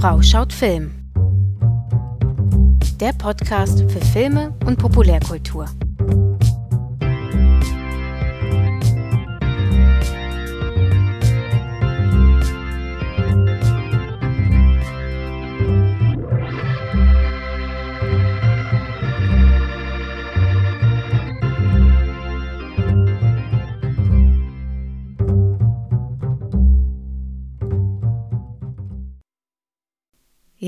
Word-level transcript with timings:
Frau 0.00 0.22
schaut 0.22 0.50
Film. 0.50 0.92
Der 3.00 3.12
Podcast 3.12 3.80
für 3.90 4.00
Filme 4.00 4.54
und 4.64 4.78
Populärkultur. 4.78 5.66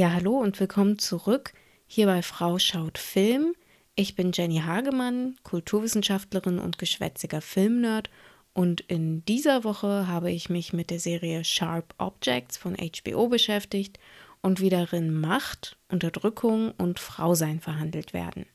Ja, 0.02 0.14
hallo 0.14 0.36
und 0.36 0.58
willkommen 0.58 0.98
zurück 0.98 1.52
hier 1.86 2.06
bei 2.06 2.22
Frau 2.22 2.58
schaut 2.58 2.98
Film. 2.98 3.54
Ich 3.94 4.16
bin 4.16 4.32
Jenny 4.32 4.56
Hagemann, 4.58 5.36
Kulturwissenschaftlerin 5.44 6.58
und 6.58 6.76
geschwätziger 6.76 7.40
Filmnerd 7.40 8.10
und 8.52 8.80
in 8.80 9.24
dieser 9.26 9.62
Woche 9.62 10.08
habe 10.08 10.32
ich 10.32 10.50
mich 10.50 10.72
mit 10.72 10.90
der 10.90 10.98
Serie 10.98 11.44
Sharp 11.44 11.94
Objects 11.98 12.56
von 12.56 12.76
HBO 12.76 13.28
beschäftigt 13.28 14.00
und 14.40 14.60
wie 14.60 14.70
darin 14.70 15.20
Macht, 15.20 15.78
Unterdrückung 15.88 16.72
und 16.72 16.98
Frausein 16.98 17.60
verhandelt 17.60 18.12
werden. 18.12 18.46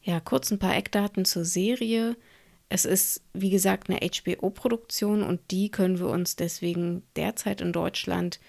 Ja, 0.00 0.20
kurz 0.20 0.50
ein 0.50 0.58
paar 0.58 0.74
Eckdaten 0.74 1.26
zur 1.26 1.44
Serie. 1.44 2.16
Es 2.70 2.86
ist, 2.86 3.22
wie 3.34 3.50
gesagt, 3.50 3.90
eine 3.90 4.00
HBO-Produktion 4.00 5.22
und 5.22 5.50
die 5.50 5.70
können 5.70 5.98
wir 5.98 6.08
uns 6.08 6.36
deswegen 6.36 7.02
derzeit 7.14 7.60
in 7.60 7.74
Deutschland 7.74 8.40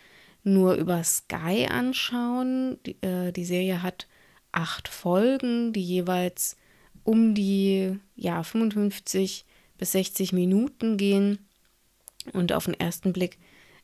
nur 0.47 0.75
über 0.75 1.03
Sky 1.03 1.67
anschauen. 1.69 2.77
Die, 2.85 3.01
äh, 3.01 3.31
die 3.31 3.45
Serie 3.45 3.81
hat 3.83 4.07
acht 4.51 4.87
Folgen, 4.87 5.73
die 5.73 5.83
jeweils 5.83 6.57
um 7.03 7.35
die 7.35 7.99
ja, 8.15 8.43
55 8.43 9.45
bis 9.77 9.91
60 9.91 10.33
Minuten 10.33 10.97
gehen. 10.97 11.39
Und 12.33 12.51
auf 12.51 12.65
den 12.65 12.73
ersten 12.73 13.13
Blick 13.13 13.37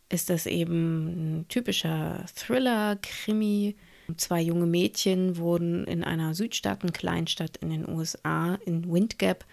ist 0.10 0.30
das 0.30 0.46
eben 0.46 1.40
ein 1.42 1.48
typischer 1.48 2.26
Thriller, 2.36 2.98
Krimi. 2.98 3.76
Zwei 4.18 4.42
junge 4.42 4.66
Mädchen 4.66 5.38
wurden 5.38 5.86
in 5.86 6.04
einer 6.04 6.34
Südstaaten-Kleinstadt 6.34 7.58
in 7.58 7.70
den 7.70 7.88
USA, 7.88 8.56
in 8.66 8.92
Windgap, 8.92 9.46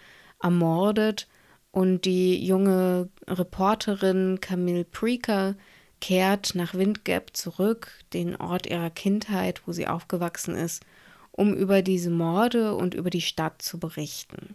ermordet. 0.43 1.29
Und 1.71 2.05
die 2.05 2.45
junge 2.45 3.09
Reporterin 3.29 4.39
Camille 4.41 4.85
Preaker 4.85 5.55
kehrt 6.01 6.55
nach 6.55 6.75
Windgap 6.75 7.37
zurück, 7.37 7.93
den 8.13 8.37
Ort 8.37 8.67
ihrer 8.67 8.91
Kindheit, 8.91 9.63
wo 9.67 9.73
sie 9.73 9.87
aufgewachsen 9.87 10.55
ist, 10.55 10.85
um 11.31 11.55
über 11.55 11.83
diese 11.83 12.11
Morde 12.11 12.75
und 12.75 12.95
über 12.95 13.11
die 13.11 13.21
Stadt 13.21 13.63
zu 13.63 13.79
berichten. 13.79 14.55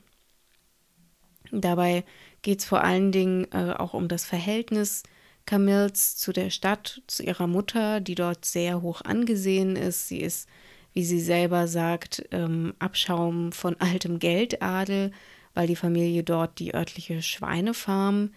Dabei 1.52 2.04
geht 2.42 2.60
es 2.60 2.66
vor 2.66 2.84
allen 2.84 3.12
Dingen 3.12 3.48
äh, 3.52 3.74
auch 3.78 3.94
um 3.94 4.08
das 4.08 4.26
Verhältnis 4.26 5.04
Camilles 5.46 6.18
zu 6.18 6.34
der 6.34 6.50
Stadt, 6.50 7.02
zu 7.08 7.24
ihrer 7.24 7.48
Mutter, 7.48 8.02
die 8.02 8.16
dort 8.16 8.46
sehr 8.46 8.82
hoch 8.82 9.02
angesehen 9.02 9.76
ist. 9.76 10.08
Sie 10.08 10.20
ist, 10.20 10.50
wie 10.94 11.06
sie 11.06 11.20
selber 11.20 11.68
sagt, 11.68 12.26
ähm, 12.32 12.74
Abschaum 12.80 13.52
von 13.52 13.76
altem 13.80 14.20
Geldadel, 14.20 15.12
weil 15.54 15.68
die 15.68 15.76
Familie 15.76 16.24
dort 16.24 16.60
die 16.60 16.74
örtliche 16.74 17.22
Schweinefarm 17.22 18.34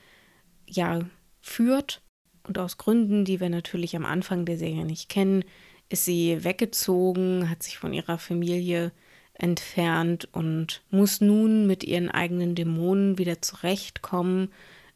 ja 0.67 1.01
führt 1.41 2.03
und 2.49 2.59
aus 2.59 2.79
Gründen, 2.79 3.25
die 3.25 3.41
wir 3.41 3.51
natürlich 3.51 3.95
am 3.95 4.05
Anfang 4.05 4.45
der 4.45 4.59
Serie 4.59 4.85
nicht 4.85 5.09
kennen, 5.09 5.45
ist 5.89 6.05
sie 6.05 6.43
weggezogen, 6.45 7.49
hat 7.49 7.63
sich 7.63 7.79
von 7.79 7.93
ihrer 7.93 8.19
Familie 8.19 8.93
entfernt 9.35 10.29
und 10.33 10.83
muss 10.91 11.21
nun 11.21 11.67
mit 11.67 11.85
ihren 11.85 12.11
eigenen 12.11 12.55
Dämonen 12.55 13.19
wieder 13.19 13.41
zurechtkommen, 13.41 14.51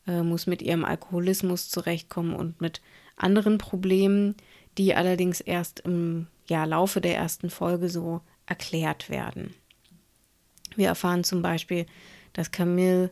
äh, 0.06 0.22
muss 0.22 0.46
mit 0.46 0.62
ihrem 0.62 0.84
Alkoholismus 0.84 1.68
zurechtkommen 1.68 2.34
und 2.34 2.60
mit 2.60 2.80
anderen 3.16 3.58
Problemen, 3.58 4.34
die 4.78 4.94
allerdings 4.94 5.40
erst 5.40 5.80
im 5.80 6.26
ja, 6.46 6.64
Laufe 6.64 7.00
der 7.00 7.16
ersten 7.16 7.50
Folge 7.50 7.88
so 7.88 8.20
erklärt 8.46 9.10
werden. 9.10 9.54
Wir 10.74 10.88
erfahren 10.88 11.22
zum 11.22 11.42
Beispiel, 11.42 11.86
dass 12.32 12.50
Camille 12.50 13.10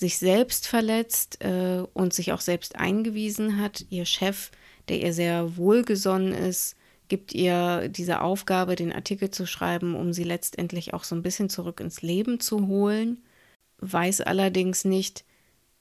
sich 0.00 0.16
selbst 0.16 0.66
verletzt 0.66 1.44
äh, 1.44 1.84
und 1.92 2.14
sich 2.14 2.32
auch 2.32 2.40
selbst 2.40 2.74
eingewiesen 2.76 3.60
hat. 3.60 3.84
Ihr 3.90 4.06
Chef, 4.06 4.50
der 4.88 4.98
ihr 4.98 5.12
sehr 5.12 5.58
wohlgesonnen 5.58 6.32
ist, 6.32 6.74
gibt 7.08 7.34
ihr 7.34 7.88
diese 7.88 8.22
Aufgabe, 8.22 8.76
den 8.76 8.94
Artikel 8.94 9.30
zu 9.30 9.46
schreiben, 9.46 9.94
um 9.94 10.14
sie 10.14 10.24
letztendlich 10.24 10.94
auch 10.94 11.04
so 11.04 11.14
ein 11.14 11.22
bisschen 11.22 11.50
zurück 11.50 11.80
ins 11.80 12.00
Leben 12.00 12.40
zu 12.40 12.66
holen, 12.66 13.22
weiß 13.78 14.22
allerdings 14.22 14.86
nicht, 14.86 15.24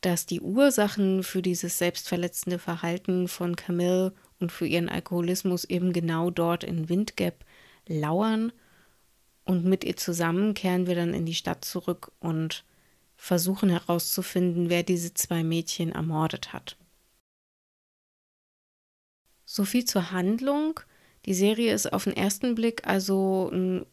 dass 0.01 0.25
die 0.25 0.41
Ursachen 0.41 1.23
für 1.23 1.41
dieses 1.41 1.77
selbstverletzende 1.77 2.59
Verhalten 2.59 3.29
von 3.29 3.55
Camille 3.55 4.13
und 4.39 4.51
für 4.51 4.67
ihren 4.67 4.89
Alkoholismus 4.89 5.63
eben 5.63 5.93
genau 5.93 6.29
dort 6.29 6.65
in 6.65 6.89
Windgap 6.89 7.45
lauern. 7.87 8.51
Und 9.45 9.65
mit 9.65 9.83
ihr 9.83 9.95
zusammen 9.95 10.53
kehren 10.53 10.87
wir 10.87 10.95
dann 10.95 11.13
in 11.13 11.25
die 11.25 11.35
Stadt 11.35 11.63
zurück 11.63 12.11
und 12.19 12.65
versuchen 13.19 13.69
herauszufinden, 13.69 14.69
wer 14.69 14.81
diese 14.81 15.13
zwei 15.13 15.43
Mädchen 15.43 15.91
ermordet 15.91 16.53
hat. 16.53 16.77
So 19.45 19.65
viel 19.65 19.83
zur 19.83 20.11
Handlung. 20.11 20.79
Die 21.25 21.33
Serie 21.33 21.73
ist 21.73 21.91
auf 21.91 22.05
den 22.05 22.15
ersten 22.15 22.55
Blick 22.55 22.87
also 22.87 23.49
ein 23.51 23.85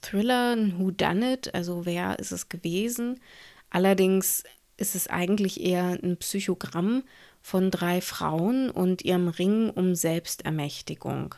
Thriller, 0.00 0.52
ein 0.54 0.78
Whodunit, 0.78 1.54
also 1.54 1.86
wer 1.86 2.20
ist 2.20 2.30
es 2.30 2.48
gewesen. 2.48 3.20
Allerdings 3.68 4.44
ist 4.76 4.94
es 4.94 5.08
eigentlich 5.08 5.60
eher 5.60 5.98
ein 6.02 6.16
Psychogramm 6.18 7.02
von 7.42 7.72
drei 7.72 8.00
Frauen 8.00 8.70
und 8.70 9.02
ihrem 9.02 9.26
Ring 9.28 9.70
um 9.70 9.96
Selbstermächtigung. 9.96 11.34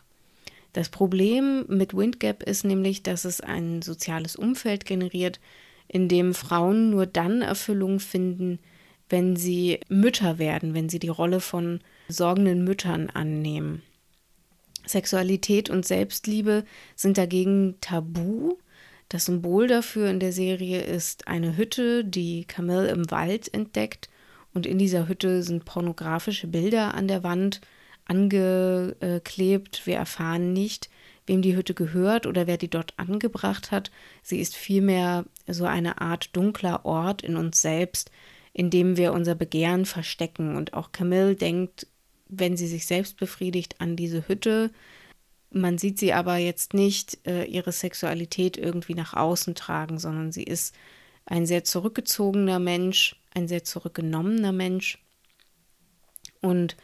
Das 0.74 0.90
Problem 0.90 1.64
mit 1.68 1.96
Windgap 1.96 2.42
ist 2.42 2.64
nämlich, 2.64 3.02
dass 3.02 3.24
es 3.24 3.40
ein 3.40 3.80
soziales 3.80 4.36
Umfeld 4.36 4.84
generiert, 4.84 5.40
in 5.88 6.08
dem 6.08 6.34
Frauen 6.34 6.90
nur 6.90 7.06
dann 7.06 7.42
Erfüllung 7.42 7.98
finden, 7.98 8.58
wenn 9.08 9.36
sie 9.36 9.80
Mütter 9.88 10.38
werden, 10.38 10.74
wenn 10.74 10.88
sie 10.88 10.98
die 10.98 11.08
Rolle 11.08 11.40
von 11.40 11.80
sorgenden 12.08 12.64
Müttern 12.64 13.10
annehmen. 13.10 13.82
Sexualität 14.86 15.70
und 15.70 15.86
Selbstliebe 15.86 16.64
sind 16.94 17.18
dagegen 17.18 17.76
tabu. 17.80 18.56
Das 19.08 19.26
Symbol 19.26 19.66
dafür 19.66 20.10
in 20.10 20.20
der 20.20 20.32
Serie 20.32 20.82
ist 20.82 21.28
eine 21.28 21.56
Hütte, 21.56 22.04
die 22.04 22.44
Camille 22.44 22.88
im 22.88 23.10
Wald 23.10 23.52
entdeckt. 23.52 24.08
Und 24.54 24.66
in 24.66 24.78
dieser 24.78 25.08
Hütte 25.08 25.42
sind 25.42 25.64
pornografische 25.64 26.46
Bilder 26.46 26.94
an 26.94 27.08
der 27.08 27.22
Wand 27.22 27.60
angeklebt. 28.06 29.82
Wir 29.86 29.96
erfahren 29.96 30.52
nicht, 30.52 30.88
wem 31.28 31.42
die 31.42 31.56
Hütte 31.56 31.74
gehört 31.74 32.26
oder 32.26 32.46
wer 32.46 32.56
die 32.56 32.70
dort 32.70 32.94
angebracht 32.96 33.70
hat. 33.70 33.90
Sie 34.22 34.40
ist 34.40 34.56
vielmehr 34.56 35.24
so 35.46 35.64
eine 35.64 36.00
Art 36.00 36.34
dunkler 36.34 36.84
Ort 36.84 37.22
in 37.22 37.36
uns 37.36 37.60
selbst, 37.60 38.10
in 38.52 38.70
dem 38.70 38.96
wir 38.96 39.12
unser 39.12 39.34
Begehren 39.34 39.86
verstecken. 39.86 40.56
Und 40.56 40.74
auch 40.74 40.92
Camille 40.92 41.36
denkt, 41.36 41.86
wenn 42.28 42.56
sie 42.56 42.66
sich 42.66 42.86
selbst 42.86 43.16
befriedigt, 43.16 43.80
an 43.80 43.96
diese 43.96 44.28
Hütte. 44.28 44.70
Man 45.50 45.78
sieht 45.78 45.98
sie 45.98 46.12
aber 46.12 46.36
jetzt 46.36 46.74
nicht 46.74 47.26
äh, 47.26 47.44
ihre 47.44 47.72
Sexualität 47.72 48.56
irgendwie 48.56 48.94
nach 48.94 49.14
außen 49.14 49.54
tragen, 49.54 49.98
sondern 49.98 50.32
sie 50.32 50.42
ist 50.42 50.74
ein 51.24 51.46
sehr 51.46 51.64
zurückgezogener 51.64 52.58
Mensch, 52.58 53.16
ein 53.34 53.48
sehr 53.48 53.64
zurückgenommener 53.64 54.52
Mensch. 54.52 54.98
Und 56.40 56.76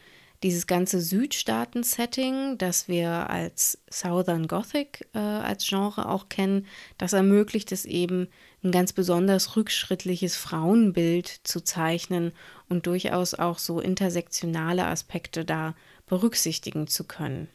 dieses 0.45 0.67
ganze 0.67 1.01
Südstaaten-Setting, 1.01 2.59
das 2.59 2.87
wir 2.87 3.31
als 3.31 3.79
Southern 3.89 4.47
Gothic 4.47 5.07
äh, 5.15 5.17
als 5.17 5.67
Genre 5.67 6.07
auch 6.07 6.29
kennen, 6.29 6.67
das 6.99 7.13
ermöglicht 7.13 7.71
es 7.71 7.83
eben, 7.83 8.27
ein 8.63 8.71
ganz 8.71 8.93
besonders 8.93 9.55
rückschrittliches 9.55 10.35
Frauenbild 10.35 11.27
zu 11.43 11.63
zeichnen 11.63 12.31
und 12.69 12.85
durchaus 12.85 13.33
auch 13.33 13.57
so 13.57 13.79
intersektionale 13.79 14.85
Aspekte 14.85 15.45
da 15.45 15.73
berücksichtigen 16.05 16.85
zu 16.85 17.05
können. 17.05 17.47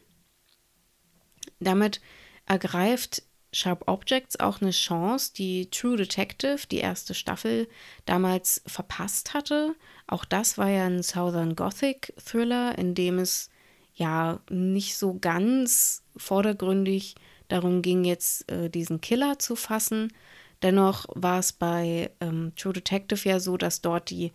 Damit 1.61 2.01
ergreift 2.45 3.23
Sharp 3.53 3.83
Objects 3.87 4.39
auch 4.39 4.61
eine 4.61 4.71
Chance, 4.71 5.33
die 5.35 5.69
True 5.69 5.97
Detective, 5.97 6.67
die 6.69 6.77
erste 6.77 7.13
Staffel, 7.13 7.67
damals 8.05 8.61
verpasst 8.65 9.33
hatte. 9.33 9.75
Auch 10.07 10.25
das 10.25 10.57
war 10.57 10.69
ja 10.69 10.85
ein 10.85 11.03
Southern 11.03 11.55
Gothic 11.55 12.13
Thriller, 12.23 12.77
in 12.77 12.95
dem 12.95 13.19
es 13.19 13.49
ja 13.93 14.39
nicht 14.49 14.95
so 14.97 15.17
ganz 15.19 16.03
vordergründig 16.15 17.15
darum 17.49 17.81
ging, 17.81 18.05
jetzt 18.05 18.49
äh, 18.49 18.69
diesen 18.69 19.01
Killer 19.01 19.37
zu 19.37 19.55
fassen. 19.55 20.13
Dennoch 20.61 21.05
war 21.09 21.39
es 21.39 21.51
bei 21.51 22.11
ähm, 22.21 22.53
True 22.55 22.73
Detective 22.73 23.27
ja 23.27 23.39
so, 23.39 23.57
dass 23.57 23.81
dort 23.81 24.09
die 24.09 24.31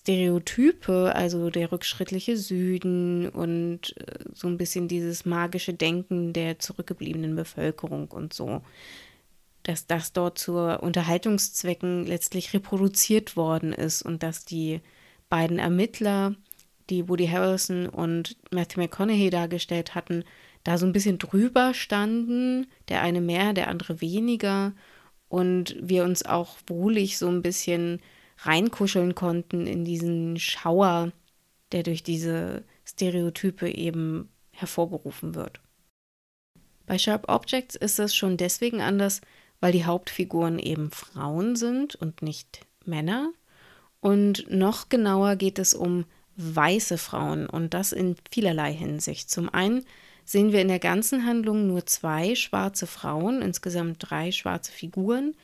Stereotype, 0.00 1.14
also 1.14 1.50
der 1.50 1.72
rückschrittliche 1.72 2.36
Süden 2.36 3.28
und 3.28 3.94
äh, 3.98 4.24
so 4.32 4.48
ein 4.48 4.56
bisschen 4.56 4.88
dieses 4.88 5.26
magische 5.26 5.74
Denken 5.74 6.32
der 6.32 6.58
zurückgebliebenen 6.58 7.36
Bevölkerung 7.36 8.08
und 8.08 8.32
so, 8.32 8.62
dass 9.62 9.86
das 9.86 10.14
dort 10.14 10.38
zu 10.38 10.56
Unterhaltungszwecken 10.56 12.06
letztlich 12.06 12.54
reproduziert 12.54 13.36
worden 13.36 13.74
ist 13.74 14.00
und 14.00 14.22
dass 14.22 14.46
die 14.46 14.80
beiden 15.28 15.58
Ermittler, 15.58 16.34
die 16.88 17.06
Woody 17.08 17.28
Harrelson 17.28 17.86
und 17.86 18.36
Matthew 18.50 18.80
McConaughey 18.80 19.28
dargestellt 19.28 19.94
hatten, 19.94 20.24
da 20.64 20.78
so 20.78 20.86
ein 20.86 20.92
bisschen 20.92 21.18
drüber 21.18 21.74
standen, 21.74 22.66
der 22.88 23.02
eine 23.02 23.20
mehr, 23.20 23.52
der 23.52 23.68
andere 23.68 24.00
weniger. 24.00 24.72
Und 25.28 25.76
wir 25.80 26.04
uns 26.04 26.24
auch 26.24 26.56
wohlig 26.66 27.18
so 27.18 27.28
ein 27.28 27.42
bisschen 27.42 28.00
reinkuscheln 28.42 29.14
konnten 29.14 29.66
in 29.66 29.84
diesen 29.84 30.38
Schauer, 30.38 31.12
der 31.72 31.82
durch 31.82 32.02
diese 32.02 32.64
Stereotype 32.84 33.68
eben 33.68 34.28
hervorgerufen 34.52 35.34
wird. 35.34 35.60
Bei 36.86 36.98
Sharp 36.98 37.28
Objects 37.28 37.76
ist 37.76 37.98
es 37.98 38.14
schon 38.14 38.36
deswegen 38.36 38.80
anders, 38.80 39.20
weil 39.60 39.72
die 39.72 39.84
Hauptfiguren 39.84 40.58
eben 40.58 40.90
Frauen 40.90 41.54
sind 41.54 41.94
und 41.94 42.22
nicht 42.22 42.66
Männer. 42.84 43.32
Und 44.00 44.50
noch 44.50 44.88
genauer 44.88 45.36
geht 45.36 45.58
es 45.58 45.74
um 45.74 46.06
weiße 46.36 46.98
Frauen 46.98 47.46
und 47.46 47.74
das 47.74 47.92
in 47.92 48.16
vielerlei 48.30 48.72
Hinsicht. 48.72 49.30
Zum 49.30 49.52
einen 49.52 49.84
sehen 50.24 50.52
wir 50.52 50.62
in 50.62 50.68
der 50.68 50.78
ganzen 50.78 51.26
Handlung 51.26 51.66
nur 51.66 51.86
zwei 51.86 52.34
schwarze 52.34 52.86
Frauen, 52.86 53.42
insgesamt 53.42 53.98
drei 54.00 54.32
schwarze 54.32 54.72
Figuren. 54.72 55.36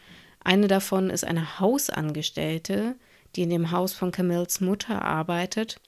Eine 0.46 0.68
davon 0.68 1.10
ist 1.10 1.24
eine 1.24 1.58
Hausangestellte, 1.58 2.94
die 3.34 3.42
in 3.42 3.50
dem 3.50 3.72
Haus 3.72 3.92
von 3.92 4.12
Camilles 4.12 4.60
Mutter 4.60 5.02
arbeitet 5.02 5.80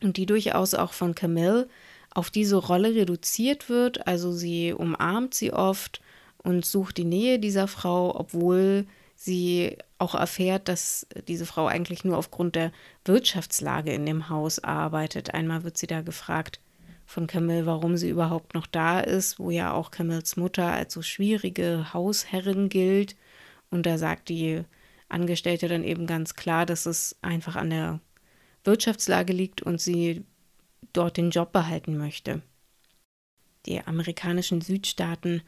und 0.00 0.16
die 0.16 0.26
durchaus 0.26 0.74
auch 0.74 0.92
von 0.92 1.16
Camille 1.16 1.68
auf 2.14 2.30
diese 2.30 2.54
Rolle 2.54 2.94
reduziert 2.94 3.68
wird. 3.68 4.06
Also 4.06 4.30
sie 4.30 4.72
umarmt 4.72 5.34
sie 5.34 5.52
oft 5.52 6.00
und 6.44 6.64
sucht 6.64 6.98
die 6.98 7.04
Nähe 7.04 7.40
dieser 7.40 7.66
Frau, 7.66 8.14
obwohl 8.14 8.86
sie 9.16 9.76
auch 9.98 10.14
erfährt, 10.14 10.68
dass 10.68 11.08
diese 11.26 11.44
Frau 11.44 11.66
eigentlich 11.66 12.04
nur 12.04 12.16
aufgrund 12.16 12.54
der 12.54 12.70
Wirtschaftslage 13.04 13.92
in 13.92 14.06
dem 14.06 14.28
Haus 14.28 14.60
arbeitet. 14.60 15.34
Einmal 15.34 15.64
wird 15.64 15.78
sie 15.78 15.88
da 15.88 16.02
gefragt 16.02 16.60
von 17.06 17.26
Camille, 17.26 17.66
warum 17.66 17.96
sie 17.96 18.10
überhaupt 18.10 18.54
noch 18.54 18.68
da 18.68 19.00
ist, 19.00 19.40
wo 19.40 19.50
ja 19.50 19.72
auch 19.72 19.90
Camilles 19.90 20.36
Mutter 20.36 20.66
als 20.66 20.94
so 20.94 21.02
schwierige 21.02 21.92
Hausherrin 21.92 22.68
gilt. 22.68 23.16
Und 23.74 23.86
da 23.86 23.98
sagt 23.98 24.28
die 24.28 24.62
Angestellte 25.08 25.66
dann 25.66 25.82
eben 25.82 26.06
ganz 26.06 26.36
klar, 26.36 26.64
dass 26.64 26.86
es 26.86 27.16
einfach 27.22 27.56
an 27.56 27.70
der 27.70 28.00
Wirtschaftslage 28.62 29.32
liegt 29.32 29.62
und 29.62 29.80
sie 29.80 30.22
dort 30.92 31.16
den 31.16 31.30
Job 31.30 31.50
behalten 31.50 31.98
möchte. 31.98 32.40
Die 33.66 33.80
amerikanischen 33.80 34.60
Südstaaten 34.60 35.42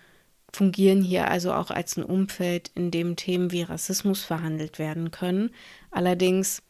fungieren 0.52 1.02
hier 1.02 1.28
also 1.28 1.52
auch 1.52 1.70
als 1.70 1.96
ein 1.96 2.02
Umfeld, 2.02 2.72
in 2.74 2.90
dem 2.90 3.14
Themen 3.14 3.52
wie 3.52 3.62
Rassismus 3.62 4.24
verhandelt 4.24 4.80
werden 4.80 5.12
können. 5.12 5.50
Allerdings 5.92 6.64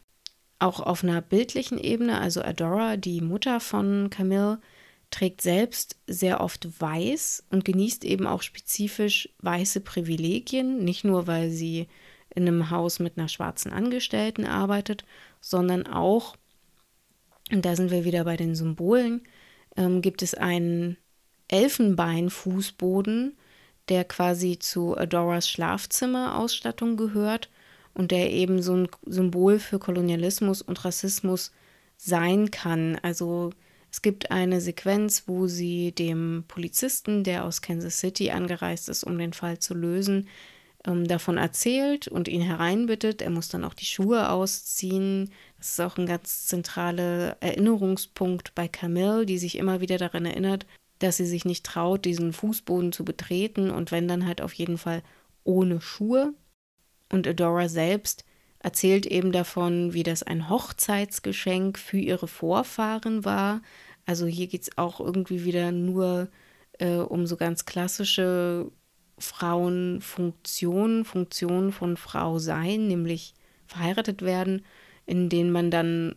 auch 0.59 0.79
auf 0.79 1.03
einer 1.03 1.23
bildlichen 1.23 1.79
Ebene, 1.79 2.21
also 2.21 2.43
Adora, 2.43 2.97
die 2.97 3.21
Mutter 3.21 3.59
von 3.59 4.11
Camille, 4.11 4.59
trägt 5.11 5.41
selbst 5.41 5.97
sehr 6.07 6.41
oft 6.41 6.81
weiß 6.81 7.45
und 7.49 7.65
genießt 7.65 8.03
eben 8.03 8.27
auch 8.27 8.41
spezifisch 8.41 9.29
weiße 9.39 9.81
Privilegien, 9.81 10.83
nicht 10.83 11.03
nur 11.03 11.27
weil 11.27 11.49
sie 11.49 11.87
in 12.35 12.47
einem 12.47 12.69
Haus 12.69 12.99
mit 12.99 13.17
einer 13.17 13.29
schwarzen 13.29 13.71
Angestellten 13.71 14.45
arbeitet, 14.45 15.05
sondern 15.41 15.87
auch, 15.87 16.35
und 17.51 17.65
da 17.65 17.75
sind 17.75 17.89
wir 17.89 18.05
wieder 18.05 18.25
bei 18.25 18.37
den 18.37 18.53
Symbolen, 18.55 19.21
ähm, 19.75 20.01
gibt 20.01 20.21
es 20.21 20.33
einen 20.33 20.97
Elfenbeinfußboden, 21.47 23.37
der 23.89 24.03
quasi 24.03 24.59
zu 24.59 24.97
Adoras 24.97 25.49
Schlafzimmerausstattung 25.49 26.97
gehört 26.97 27.49
und 27.93 28.11
der 28.11 28.31
eben 28.31 28.61
so 28.61 28.75
ein 28.75 28.89
Symbol 29.05 29.59
für 29.59 29.79
Kolonialismus 29.79 30.61
und 30.61 30.83
Rassismus 30.83 31.51
sein 31.95 32.51
kann. 32.51 32.99
Also 33.01 33.51
es 33.97 34.03
gibt 34.03 34.29
eine 34.29 34.61
Sequenz, 34.61 35.23
wo 35.25 35.47
sie 35.47 35.91
dem 35.91 36.43
Polizisten, 36.47 37.23
der 37.23 37.45
aus 37.45 37.63
Kansas 37.63 37.99
City 37.99 38.29
angereist 38.29 38.89
ist, 38.89 39.03
um 39.03 39.17
den 39.17 39.33
Fall 39.33 39.57
zu 39.57 39.73
lösen, 39.73 40.27
ähm, 40.85 41.07
davon 41.07 41.37
erzählt 41.37 42.07
und 42.07 42.27
ihn 42.27 42.43
hereinbittet. 42.43 43.23
Er 43.23 43.31
muss 43.31 43.49
dann 43.49 43.63
auch 43.63 43.73
die 43.73 43.85
Schuhe 43.85 44.29
ausziehen. 44.29 45.31
Das 45.57 45.71
ist 45.71 45.81
auch 45.81 45.97
ein 45.97 46.05
ganz 46.05 46.45
zentraler 46.45 47.37
Erinnerungspunkt 47.39 48.53
bei 48.53 48.67
Camille, 48.67 49.25
die 49.25 49.39
sich 49.39 49.57
immer 49.57 49.81
wieder 49.81 49.97
daran 49.97 50.27
erinnert, 50.27 50.67
dass 50.99 51.17
sie 51.17 51.25
sich 51.25 51.43
nicht 51.43 51.65
traut, 51.65 52.05
diesen 52.05 52.33
Fußboden 52.33 52.91
zu 52.91 53.03
betreten 53.03 53.71
und 53.71 53.91
wenn 53.91 54.07
dann 54.07 54.27
halt 54.27 54.41
auf 54.41 54.53
jeden 54.53 54.77
Fall 54.77 55.01
ohne 55.43 55.81
Schuhe. 55.81 56.35
Und 57.11 57.25
Adora 57.25 57.67
selbst 57.67 58.25
erzählt 58.59 59.07
eben 59.07 59.31
davon, 59.31 59.93
wie 59.93 60.03
das 60.03 60.21
ein 60.21 60.49
Hochzeitsgeschenk 60.49 61.79
für 61.79 61.97
ihre 61.97 62.27
Vorfahren 62.27 63.25
war. 63.25 63.61
Also 64.07 64.25
hier 64.25 64.47
geht 64.47 64.63
es 64.63 64.77
auch 64.77 64.99
irgendwie 64.99 65.43
wieder 65.43 65.71
nur 65.71 66.29
äh, 66.79 66.95
um 66.95 67.27
so 67.27 67.35
ganz 67.35 67.65
klassische 67.65 68.71
Frauenfunktionen, 69.19 71.03
Funktionen 71.03 71.71
von 71.71 71.97
Frau 71.97 72.39
sein, 72.39 72.87
nämlich 72.87 73.33
verheiratet 73.67 74.21
werden, 74.21 74.65
in 75.05 75.27
denen 75.27 75.51
man 75.51 75.69
dann 75.69 76.15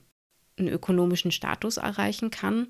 einen 0.56 0.68
ökonomischen 0.68 1.32
Status 1.32 1.78
erreichen 1.78 2.30
kann. 2.30 2.68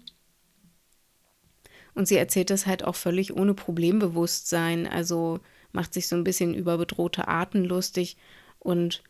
Und 1.94 2.08
sie 2.08 2.16
erzählt 2.16 2.48
das 2.48 2.66
halt 2.66 2.82
auch 2.82 2.94
völlig 2.94 3.36
ohne 3.36 3.52
Problembewusstsein, 3.52 4.86
also 4.86 5.40
macht 5.72 5.92
sich 5.92 6.08
so 6.08 6.16
ein 6.16 6.24
bisschen 6.24 6.54
über 6.54 6.78
bedrohte 6.78 7.28
Arten 7.28 7.64
lustig 7.64 8.16
und 8.58 9.02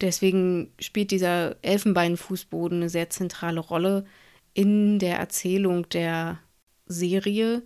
deswegen 0.00 0.72
spielt 0.78 1.10
dieser 1.10 1.56
Elfenbeinfußboden 1.62 2.78
eine 2.78 2.88
sehr 2.88 3.10
zentrale 3.10 3.60
Rolle 3.60 4.06
in 4.56 4.98
der 4.98 5.18
Erzählung 5.18 5.86
der 5.90 6.38
Serie, 6.86 7.62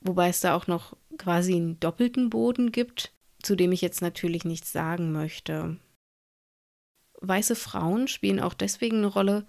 wobei 0.00 0.28
es 0.28 0.40
da 0.40 0.56
auch 0.56 0.66
noch 0.66 0.96
quasi 1.18 1.54
einen 1.54 1.78
doppelten 1.78 2.30
Boden 2.30 2.72
gibt, 2.72 3.12
zu 3.40 3.54
dem 3.54 3.70
ich 3.70 3.80
jetzt 3.80 4.02
natürlich 4.02 4.44
nichts 4.44 4.72
sagen 4.72 5.12
möchte. 5.12 5.76
Weiße 7.20 7.54
Frauen 7.54 8.08
spielen 8.08 8.40
auch 8.40 8.54
deswegen 8.54 8.98
eine 8.98 9.06
Rolle, 9.06 9.46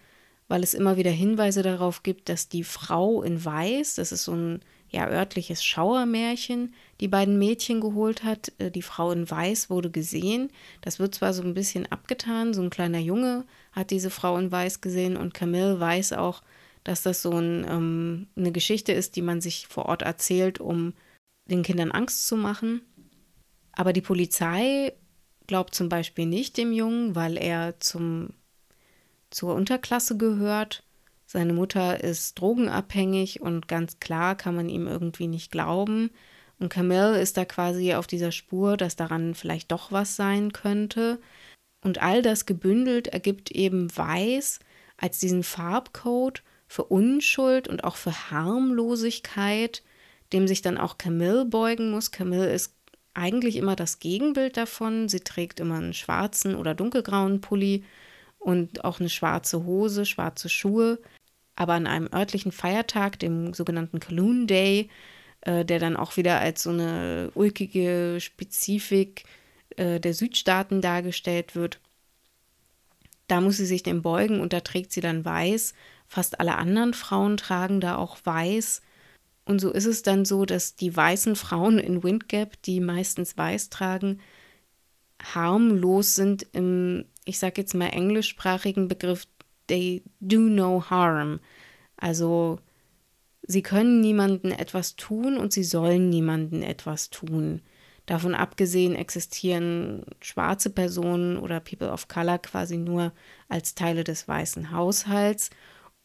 weil 0.47 0.61
es 0.61 0.75
immer 0.75 0.97
wieder 0.97 1.09
Hinweise 1.09 1.63
darauf 1.63 2.03
gibt, 2.03 2.29
dass 2.29 2.47
die 2.47 2.63
Frau 2.63 3.24
in 3.24 3.43
Weiß, 3.43 3.95
das 3.95 4.12
ist 4.12 4.25
so 4.25 4.33
ein 4.33 4.59
ja 4.91 5.07
örtliches 5.09 5.63
Schauermärchen, 5.63 6.75
die 7.00 7.07
beiden 7.07 7.39
Mädchen 7.39 7.81
geholt 7.81 8.24
hat. 8.24 8.51
Äh, 8.59 8.69
die 8.69 8.81
Frau 8.81 9.12
in 9.12 9.29
Weiß 9.31 9.69
wurde 9.69 9.89
gesehen. 9.89 10.51
Das 10.81 11.00
wird 11.00 11.15
zwar 11.15 11.33
so 11.33 11.41
ein 11.41 11.53
bisschen 11.53 11.91
abgetan, 11.91 12.53
so 12.53 12.62
ein 12.62 12.69
kleiner 12.69 13.00
Junge 13.00 13.45
hat 13.71 13.89
diese 13.89 14.09
Frau 14.09 14.38
in 14.38 14.51
Weiß 14.51 14.81
gesehen 14.81 15.17
und 15.17 15.33
Camille 15.33 15.79
weiß 15.79 16.13
auch, 16.13 16.43
dass 16.83 17.03
das 17.03 17.21
so 17.21 17.31
ein, 17.31 17.65
ähm, 17.67 18.27
eine 18.35 18.51
Geschichte 18.51 18.91
ist, 18.91 19.15
die 19.15 19.21
man 19.21 19.41
sich 19.41 19.67
vor 19.67 19.85
Ort 19.85 20.01
erzählt, 20.01 20.59
um 20.59 20.93
den 21.45 21.63
Kindern 21.63 21.91
Angst 21.91 22.27
zu 22.27 22.35
machen. 22.35 22.81
Aber 23.73 23.93
die 23.93 24.01
Polizei 24.01 24.93
glaubt 25.47 25.75
zum 25.75 25.89
Beispiel 25.89 26.25
nicht 26.25 26.57
dem 26.57 26.71
Jungen, 26.71 27.15
weil 27.15 27.38
er 27.38 27.79
zum 27.79 28.29
zur 29.29 29.55
Unterklasse 29.55 30.17
gehört. 30.17 30.83
Seine 31.25 31.53
Mutter 31.53 32.03
ist 32.03 32.38
drogenabhängig 32.39 33.41
und 33.41 33.67
ganz 33.69 34.00
klar 34.00 34.35
kann 34.35 34.55
man 34.55 34.67
ihm 34.67 34.88
irgendwie 34.88 35.27
nicht 35.27 35.51
glauben. 35.51 36.11
Und 36.59 36.69
Camille 36.69 37.19
ist 37.19 37.38
da 37.38 37.45
quasi 37.45 37.93
auf 37.95 38.05
dieser 38.05 38.31
Spur, 38.31 38.77
dass 38.77 38.97
daran 38.97 39.33
vielleicht 39.33 39.71
doch 39.71 39.91
was 39.91 40.15
sein 40.15 40.51
könnte. 40.51 41.19
Und 41.83 42.01
all 42.01 42.21
das 42.21 42.45
gebündelt 42.45 43.07
ergibt 43.07 43.50
eben 43.50 43.95
Weiß 43.95 44.59
als 44.97 45.17
diesen 45.17 45.43
Farbcode 45.43 46.43
für 46.71 46.85
Unschuld 46.85 47.67
und 47.67 47.83
auch 47.83 47.97
für 47.97 48.31
Harmlosigkeit, 48.31 49.83
dem 50.31 50.47
sich 50.47 50.61
dann 50.61 50.77
auch 50.77 50.97
Camille 50.97 51.43
beugen 51.43 51.91
muss. 51.91 52.11
Camille 52.11 52.49
ist 52.49 52.73
eigentlich 53.13 53.57
immer 53.57 53.75
das 53.75 53.99
Gegenbild 53.99 54.55
davon. 54.55 55.09
Sie 55.09 55.19
trägt 55.19 55.59
immer 55.59 55.75
einen 55.75 55.93
schwarzen 55.93 56.55
oder 56.55 56.73
dunkelgrauen 56.73 57.41
Pulli 57.41 57.83
und 58.39 58.85
auch 58.85 59.01
eine 59.01 59.09
schwarze 59.09 59.65
Hose, 59.65 60.05
schwarze 60.05 60.47
Schuhe. 60.47 60.99
Aber 61.57 61.73
an 61.73 61.87
einem 61.87 62.07
örtlichen 62.13 62.53
Feiertag, 62.53 63.19
dem 63.19 63.53
sogenannten 63.53 63.99
Kaloon 63.99 64.47
Day, 64.47 64.89
äh, 65.41 65.65
der 65.65 65.79
dann 65.79 65.97
auch 65.97 66.15
wieder 66.15 66.39
als 66.39 66.63
so 66.63 66.69
eine 66.69 67.31
ulkige 67.35 68.15
Spezifik 68.21 69.25
äh, 69.75 69.99
der 69.99 70.13
Südstaaten 70.13 70.79
dargestellt 70.79 71.53
wird, 71.53 71.81
da 73.27 73.41
muss 73.41 73.57
sie 73.57 73.65
sich 73.65 73.83
dem 73.83 74.01
beugen 74.01 74.39
und 74.39 74.53
da 74.53 74.61
trägt 74.61 74.93
sie 74.93 75.01
dann 75.01 75.25
weiß. 75.25 75.73
Fast 76.12 76.41
alle 76.41 76.58
anderen 76.58 76.94
Frauen 76.94 77.38
tragen 77.38 77.80
da 77.80 77.96
auch 77.96 78.18
weiß. 78.24 78.82
Und 79.46 79.60
so 79.60 79.72
ist 79.72 79.86
es 79.86 80.01
dann 80.01 80.25
so, 80.25 80.46
dass 80.46 80.75
die 80.75 80.94
weißen 80.94 81.38
Frauen 81.38 81.80
in 81.80 82.03
Windgap, 82.03 82.62
die 82.63 82.82
meistens 82.82 83.38
weiß 83.38 83.70
tragen, 83.70 84.20
harmlos 85.24 86.15
sind 86.15 86.46
im 86.51 87.06
ich 87.25 87.39
sage 87.39 87.62
jetzt 87.62 87.74
mal 87.74 87.88
englischsprachigen 87.88 88.88
Begriff, 88.88 89.27
they 89.68 90.03
do 90.20 90.39
no 90.39 90.89
harm. 90.89 91.39
Also 91.98 92.60
sie 93.44 93.62
können 93.62 94.01
niemanden 94.01 94.51
etwas 94.51 94.96
tun 94.96 95.38
und 95.38 95.53
sie 95.53 95.63
sollen 95.63 96.10
niemanden 96.10 96.63
etwas 96.63 97.10
tun. 97.10 97.62
Davon 98.06 98.34
abgesehen 98.34 98.96
existieren 98.96 100.03
schwarze 100.20 100.72
Personen 100.72 101.38
oder 101.38 101.60
People 101.60 101.91
of 101.91 102.08
Color 102.08 102.39
quasi 102.39 102.77
nur 102.77 103.13
als 103.48 103.75
Teile 103.75 104.03
des 104.03 104.27
weißen 104.27 104.72
Haushalts. 104.72 105.51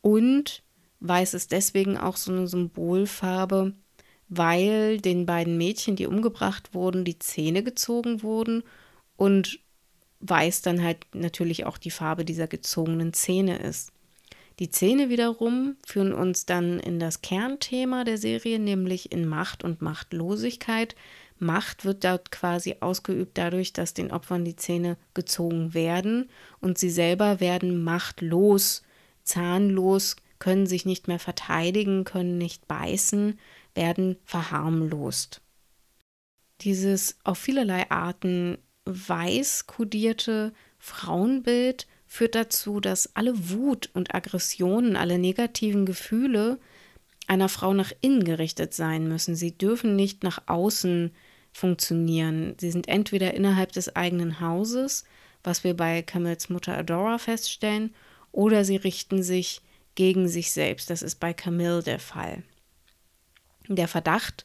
Und 0.01 0.63
weiß 1.01 1.35
ist 1.35 1.53
deswegen 1.53 1.97
auch 1.97 2.17
so 2.17 2.33
eine 2.33 2.47
Symbolfarbe, 2.47 3.75
weil 4.29 5.01
den 5.01 5.27
beiden 5.27 5.57
Mädchen, 5.57 5.97
die 5.97 6.07
umgebracht 6.07 6.75
wurden, 6.75 7.05
die 7.05 7.19
Zähne 7.19 7.63
gezogen 7.63 8.23
wurden 8.23 8.63
und 9.17 9.61
weiß 10.21 10.63
dann 10.63 10.83
halt 10.83 11.07
natürlich 11.15 11.67
auch 11.67 11.79
die 11.79 11.91
Farbe 11.91 12.25
dieser 12.25 12.47
gezogenen 12.47 13.13
Zähne 13.13 13.59
ist. 13.59 13.93
Die 14.59 14.71
Zähne 14.71 15.11
wiederum 15.11 15.77
führen 15.87 16.15
uns 16.15 16.47
dann 16.47 16.81
in 16.81 16.99
das 16.99 17.21
Kernthema 17.21 18.05
der 18.05 18.17
Serie, 18.17 18.59
nämlich 18.59 19.13
in 19.13 19.29
Macht 19.29 19.63
und 19.65 19.83
Machtlosigkeit. 19.83 20.97
Macht 21.39 21.85
wird 21.85 22.05
dort 22.05 22.31
quasi 22.31 22.77
ausgeübt 22.81 23.37
dadurch, 23.37 23.75
dass 23.75 23.93
den 23.93 24.11
Opfern 24.11 24.47
die 24.47 24.57
Zähne 24.57 24.97
gezogen 25.13 25.75
werden 25.75 26.31
und 26.61 26.79
sie 26.79 26.89
selber 26.89 27.41
werden 27.41 27.85
machtlos, 27.85 28.83
zahnlos, 29.27 30.17
können 30.39 30.67
sich 30.67 30.87
nicht 30.87 31.09
mehr 31.09 31.19
verteidigen, 31.19 32.05
können 32.05 32.39
nicht 32.39 32.67
beißen, 32.69 33.39
werden 33.75 34.17
verharmlost. 34.25 35.41
Dieses 36.63 37.19
auf 37.25 37.39
vielerlei 37.39 37.91
Arten 37.91 38.59
weiß 38.85 39.67
kodierte 39.67 40.53
Frauenbild 40.79 41.87
führt 42.07 42.35
dazu, 42.35 42.81
dass 42.81 43.15
alle 43.17 43.51
Wut 43.51 43.91
und 43.93 44.15
Aggressionen, 44.15 44.97
alle 44.97 45.19
negativen 45.19 45.85
Gefühle 45.85 46.59
einer 47.27 47.49
Frau 47.49 47.75
nach 47.75 47.93
innen 48.01 48.25
gerichtet 48.25 48.73
sein 48.73 49.09
müssen. 49.09 49.35
Sie 49.35 49.57
dürfen 49.59 49.97
nicht 49.97 50.23
nach 50.23 50.43
außen 50.47 51.11
funktionieren. 51.53 52.55
Sie 52.61 52.71
sind 52.71 52.89
entweder 52.89 53.35
innerhalb 53.35 53.73
des 53.73 53.97
eigenen 53.97 54.41
Hauses, 54.41 55.05
was 55.43 55.65
wir 55.65 55.75
bei 55.75 56.03
Camilles 56.03 56.49
Mutter 56.49 56.77
Adora 56.77 57.19
feststellen, 57.19 57.95
oder 58.37 58.65
sie 58.65 58.77
richten 58.77 59.23
sich 59.23 59.63
gegen 59.95 60.29
sich 60.29 60.53
selbst. 60.53 60.91
Das 60.91 61.03
ist 61.03 61.17
bei 61.17 61.33
Camille 61.33 61.83
der 61.83 61.99
Fall. 61.99 62.43
Der 63.67 63.89
Verdacht 63.89 64.45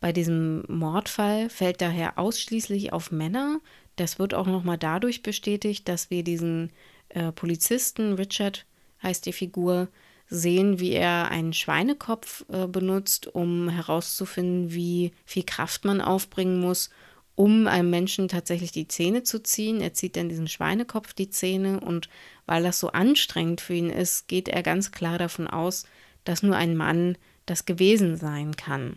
bei 0.00 0.12
diesem 0.12 0.64
Mordfall 0.68 1.48
fällt 1.48 1.80
daher 1.80 2.18
ausschließlich 2.18 2.92
auf 2.92 3.12
Männer. 3.12 3.60
Das 3.96 4.18
wird 4.18 4.34
auch 4.34 4.46
nochmal 4.46 4.76
dadurch 4.76 5.22
bestätigt, 5.22 5.88
dass 5.88 6.10
wir 6.10 6.24
diesen 6.24 6.70
äh, 7.10 7.30
Polizisten, 7.32 8.14
Richard 8.14 8.66
heißt 9.02 9.24
die 9.24 9.32
Figur, 9.32 9.88
sehen, 10.28 10.80
wie 10.80 10.92
er 10.92 11.30
einen 11.30 11.52
Schweinekopf 11.52 12.44
äh, 12.52 12.66
benutzt, 12.66 13.28
um 13.28 13.68
herauszufinden, 13.68 14.72
wie 14.72 15.12
viel 15.24 15.44
Kraft 15.44 15.84
man 15.84 16.00
aufbringen 16.00 16.60
muss, 16.60 16.90
um 17.38 17.68
einem 17.68 17.88
Menschen 17.88 18.26
tatsächlich 18.26 18.72
die 18.72 18.88
Zähne 18.88 19.22
zu 19.22 19.40
ziehen. 19.40 19.80
Er 19.80 19.94
zieht 19.94 20.16
dann 20.16 20.28
diesen 20.28 20.48
Schweinekopf 20.48 21.12
die 21.12 21.30
Zähne 21.30 21.78
und 21.78 22.08
weil 22.46 22.64
das 22.64 22.80
so 22.80 22.88
anstrengend 22.88 23.60
für 23.60 23.74
ihn 23.74 23.90
ist, 23.90 24.26
geht 24.26 24.48
er 24.48 24.64
ganz 24.64 24.90
klar 24.90 25.18
davon 25.18 25.46
aus, 25.46 25.84
dass 26.24 26.42
nur 26.42 26.56
ein 26.56 26.76
Mann 26.76 27.16
das 27.46 27.64
gewesen 27.64 28.16
sein 28.16 28.56
kann. 28.56 28.96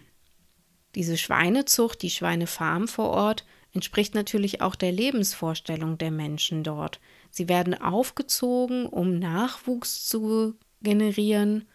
Diese 0.96 1.20
Schweinezucht, 1.20 2.02
die 2.02 2.10
Schweinefarm 2.10 2.88
vor 2.88 3.12
Ort, 3.12 3.46
entspricht 3.76 4.16
natürlich 4.16 4.60
auch 4.60 4.74
der 4.74 4.92
Lebensvorstellung 4.92 6.00
der 6.00 6.10
Menschen 6.10 6.64
dort. 6.64 7.00
Sie 7.30 7.48
werden 7.48 7.80
aufgezogen, 7.80 8.88
um 8.88 9.20
Nachwuchs 9.20 10.08
zu 10.08 10.56
generieren, 10.82 11.66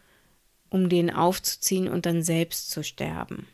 um 0.69 0.89
den 0.89 1.15
aufzuziehen 1.15 1.87
und 1.87 2.07
dann 2.07 2.25
selbst 2.25 2.73
zu 2.73 2.83
sterben. 2.83 3.47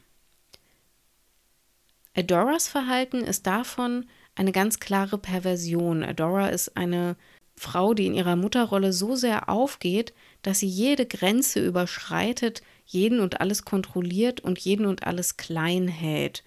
Adoras 2.14 2.68
Verhalten 2.68 3.22
ist 3.22 3.46
davon 3.46 4.06
eine 4.34 4.52
ganz 4.52 4.80
klare 4.80 5.18
Perversion. 5.18 6.02
Adora 6.02 6.48
ist 6.48 6.76
eine 6.76 7.16
Frau, 7.56 7.94
die 7.94 8.06
in 8.06 8.14
ihrer 8.14 8.36
Mutterrolle 8.36 8.92
so 8.92 9.14
sehr 9.14 9.48
aufgeht, 9.48 10.12
dass 10.42 10.58
sie 10.58 10.66
jede 10.66 11.06
Grenze 11.06 11.64
überschreitet, 11.64 12.62
jeden 12.84 13.20
und 13.20 13.40
alles 13.40 13.64
kontrolliert 13.64 14.40
und 14.40 14.58
jeden 14.58 14.86
und 14.86 15.06
alles 15.06 15.36
klein 15.36 15.88
hält. 15.88 16.42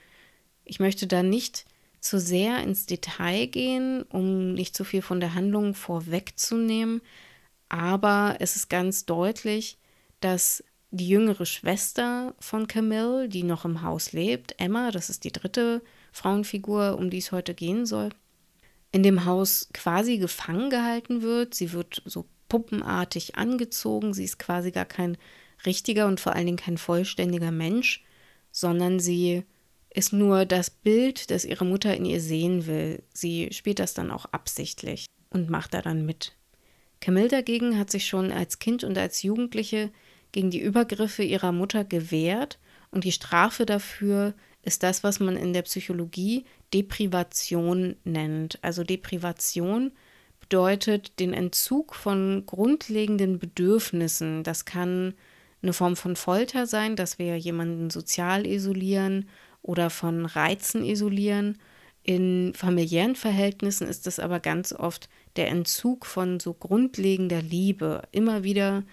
Ich 0.66 0.80
möchte 0.80 1.08
da 1.08 1.24
nicht 1.24 1.66
zu 2.00 2.20
sehr 2.20 2.60
ins 2.60 2.86
Detail 2.86 3.48
gehen, 3.48 4.04
um 4.04 4.54
nicht 4.54 4.76
zu 4.76 4.84
viel 4.84 5.02
von 5.02 5.20
der 5.20 5.34
Handlung 5.34 5.74
vorwegzunehmen, 5.74 7.02
aber 7.70 8.38
es 8.40 8.56
ist 8.56 8.70
ganz 8.70 9.06
deutlich, 9.06 9.80
dass 10.20 10.64
die 10.96 11.08
jüngere 11.08 11.46
Schwester 11.46 12.34
von 12.40 12.68
Camille, 12.68 13.30
die 13.30 13.44
noch 13.44 13.66
im 13.66 13.82
Haus 13.82 14.12
lebt, 14.12 14.60
Emma, 14.60 14.92
das 14.92 15.10
ist 15.10 15.24
die 15.24 15.32
dritte 15.32 15.82
Frauenfigur, 16.12 16.98
um 16.98 17.10
die 17.10 17.18
es 17.18 17.32
heute 17.32 17.54
gehen 17.54 17.86
soll, 17.86 18.10
in 18.92 19.04
dem 19.04 19.26
Haus 19.26 19.70
quasi 19.74 20.18
gefangen 20.18 20.70
gehalten 20.70 21.22
wird. 21.22 21.54
Sie 21.54 21.74
wird 21.74 22.02
so 22.06 22.26
puppenartig 22.48 23.36
angezogen. 23.36 24.14
Sie 24.14 24.24
ist 24.24 24.40
quasi 24.40 24.72
gar 24.72 24.86
kein 24.86 25.18
richtiger 25.66 26.08
und 26.08 26.20
vor 26.20 26.34
allen 26.34 26.46
Dingen 26.46 26.58
kein 26.58 26.78
vollständiger 26.78 27.52
Mensch, 27.52 28.04
sondern 28.52 29.00
sie 29.00 29.44
ist 29.90 30.14
nur 30.14 30.46
das 30.46 30.70
Bild, 30.70 31.32
das 31.32 31.46
ihre 31.46 31.66
Mutter 31.66 31.96
in 31.96 32.06
ihr 32.06 32.22
sehen 32.22 32.68
will. 32.68 33.04
Sie 33.14 33.50
spielt 33.52 33.80
das 33.80 33.94
dann 33.94 34.12
auch 34.12 34.26
absichtlich 34.26 35.06
und 35.30 35.50
macht 35.50 35.74
da 35.74 35.82
dann 35.82 36.06
mit. 36.06 36.36
Camille 37.00 37.28
dagegen 37.28 37.78
hat 37.78 37.92
sich 37.92 38.08
schon 38.08 38.32
als 38.32 38.60
Kind 38.60 38.84
und 38.84 38.98
als 38.98 39.24
Jugendliche 39.24 39.92
gegen 40.36 40.52
die 40.52 40.60
Übergriffe 40.60 41.24
ihrer 41.24 41.54
Mutter 41.54 41.86
gewehrt 41.86 42.60
und 42.92 43.06
die 43.06 43.14
Strafe 43.14 43.66
dafür 43.66 44.34
ist 44.64 44.84
das, 44.84 45.02
was 45.02 45.22
man 45.22 45.38
in 45.38 45.54
der 45.54 45.62
Psychologie 45.62 46.44
Deprivation 46.74 47.96
nennt. 48.04 48.60
Also 48.62 48.84
Deprivation 48.84 49.94
bedeutet 50.42 51.22
den 51.22 51.32
Entzug 51.34 51.96
von 51.96 52.44
grundlegenden 52.46 53.40
Bedürfnissen. 53.40 54.44
Das 54.44 54.66
kann 54.66 55.14
eine 55.62 55.72
Form 55.72 55.96
von 55.96 56.18
Folter 56.18 56.68
sein, 56.68 56.98
dass 56.98 57.18
wir 57.18 57.38
jemanden 57.38 57.90
sozial 57.90 58.46
isolieren 58.46 59.30
oder 59.62 59.90
von 59.90 60.26
Reizen 60.26 60.84
isolieren. 60.84 61.60
In 62.04 62.52
familiären 62.54 63.16
Verhältnissen 63.16 63.88
ist 63.88 64.06
es 64.06 64.20
aber 64.20 64.42
ganz 64.42 64.74
oft 64.74 65.08
der 65.38 65.48
Entzug 65.48 66.06
von 66.06 66.42
so 66.42 66.54
grundlegender 66.54 67.42
Liebe. 67.42 68.02
Immer 68.12 68.44
wieder 68.44 68.84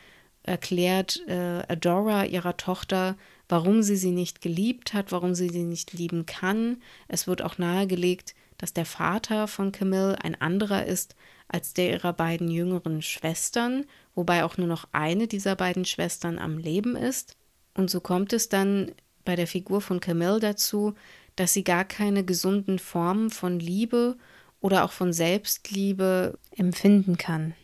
erklärt 0.42 1.22
äh, 1.28 1.62
Adora 1.68 2.24
ihrer 2.24 2.56
Tochter, 2.56 3.16
warum 3.48 3.82
sie 3.82 3.96
sie 3.96 4.10
nicht 4.10 4.40
geliebt 4.40 4.94
hat, 4.94 5.12
warum 5.12 5.34
sie 5.34 5.48
sie 5.48 5.64
nicht 5.64 5.92
lieben 5.92 6.26
kann. 6.26 6.78
Es 7.08 7.26
wird 7.26 7.42
auch 7.42 7.58
nahegelegt, 7.58 8.34
dass 8.58 8.72
der 8.72 8.86
Vater 8.86 9.48
von 9.48 9.72
Camille 9.72 10.22
ein 10.22 10.40
anderer 10.40 10.86
ist 10.86 11.16
als 11.48 11.74
der 11.74 11.90
ihrer 11.90 12.12
beiden 12.12 12.50
jüngeren 12.50 13.02
Schwestern, 13.02 13.84
wobei 14.14 14.44
auch 14.44 14.56
nur 14.56 14.66
noch 14.66 14.88
eine 14.92 15.28
dieser 15.28 15.54
beiden 15.54 15.84
Schwestern 15.84 16.38
am 16.38 16.58
Leben 16.58 16.96
ist. 16.96 17.36
Und 17.74 17.90
so 17.90 18.00
kommt 18.00 18.32
es 18.32 18.48
dann 18.48 18.92
bei 19.24 19.36
der 19.36 19.46
Figur 19.46 19.80
von 19.80 20.00
Camille 20.00 20.40
dazu, 20.40 20.94
dass 21.36 21.52
sie 21.52 21.64
gar 21.64 21.84
keine 21.84 22.24
gesunden 22.24 22.78
Formen 22.78 23.30
von 23.30 23.58
Liebe 23.58 24.16
oder 24.60 24.84
auch 24.84 24.92
von 24.92 25.12
Selbstliebe 25.12 26.38
empfinden 26.56 27.18
kann. 27.18 27.54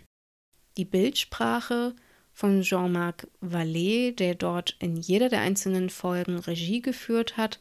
Die 0.76 0.84
Bildsprache 0.84 1.94
von 2.38 2.62
Jean-Marc 2.62 3.26
Vallée, 3.42 4.14
der 4.14 4.36
dort 4.36 4.76
in 4.78 4.94
jeder 4.96 5.28
der 5.28 5.40
einzelnen 5.40 5.90
Folgen 5.90 6.38
Regie 6.38 6.80
geführt 6.80 7.36
hat, 7.36 7.58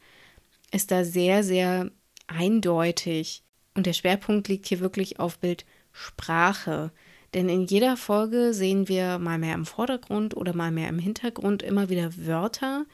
ist 0.71 0.91
da 0.91 1.03
sehr, 1.03 1.43
sehr 1.43 1.89
eindeutig. 2.27 3.41
Und 3.73 3.87
der 3.87 3.93
Schwerpunkt 3.93 4.47
liegt 4.47 4.67
hier 4.67 4.79
wirklich 4.79 5.19
auf 5.19 5.39
Bildsprache. 5.39 6.91
Denn 7.33 7.49
in 7.49 7.65
jeder 7.65 7.97
Folge 7.97 8.53
sehen 8.53 8.87
wir 8.87 9.17
mal 9.17 9.39
mehr 9.39 9.55
im 9.55 9.65
Vordergrund 9.65 10.37
oder 10.37 10.55
mal 10.55 10.69
mehr 10.69 10.89
im 10.89 10.99
Hintergrund 10.99 11.63
immer 11.63 11.89
wieder 11.89 12.15
Wörter, 12.15 12.85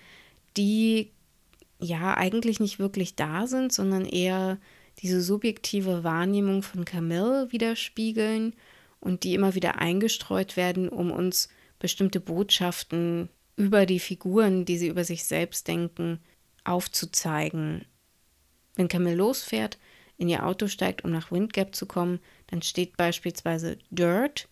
die 0.55 1.11
ja 1.79 2.15
eigentlich 2.15 2.61
nicht 2.61 2.79
wirklich 2.79 3.17
da 3.17 3.45
sind, 3.45 3.73
sondern 3.73 4.05
eher 4.05 4.57
diese 4.99 5.21
subjektive 5.21 6.05
Wahrnehmung 6.05 6.63
von 6.63 6.85
Camille 6.85 7.51
widerspiegeln 7.51 8.55
und 9.01 9.25
die 9.25 9.33
immer 9.33 9.53
wieder 9.53 9.79
eingestreut 9.79 10.55
werden, 10.55 10.87
um 10.87 11.11
uns 11.11 11.49
bestimmte 11.83 12.19
Botschaften 12.19 13.29
über 13.55 13.85
die 13.85 13.99
Figuren, 13.99 14.65
die 14.65 14.79
sie 14.79 14.87
über 14.87 15.03
sich 15.03 15.25
selbst 15.25 15.67
denken, 15.67 16.19
aufzuzeigen. 16.63 17.85
Wenn 18.75 18.87
Camille 18.87 19.17
losfährt, 19.17 19.77
in 20.17 20.29
ihr 20.29 20.45
Auto 20.45 20.67
steigt, 20.67 21.03
um 21.03 21.11
nach 21.11 21.31
Windgap 21.31 21.75
zu 21.75 21.85
kommen, 21.85 22.19
dann 22.47 22.63
steht 22.63 22.97
beispielsweise 22.97 23.77
Dirt 23.91 24.47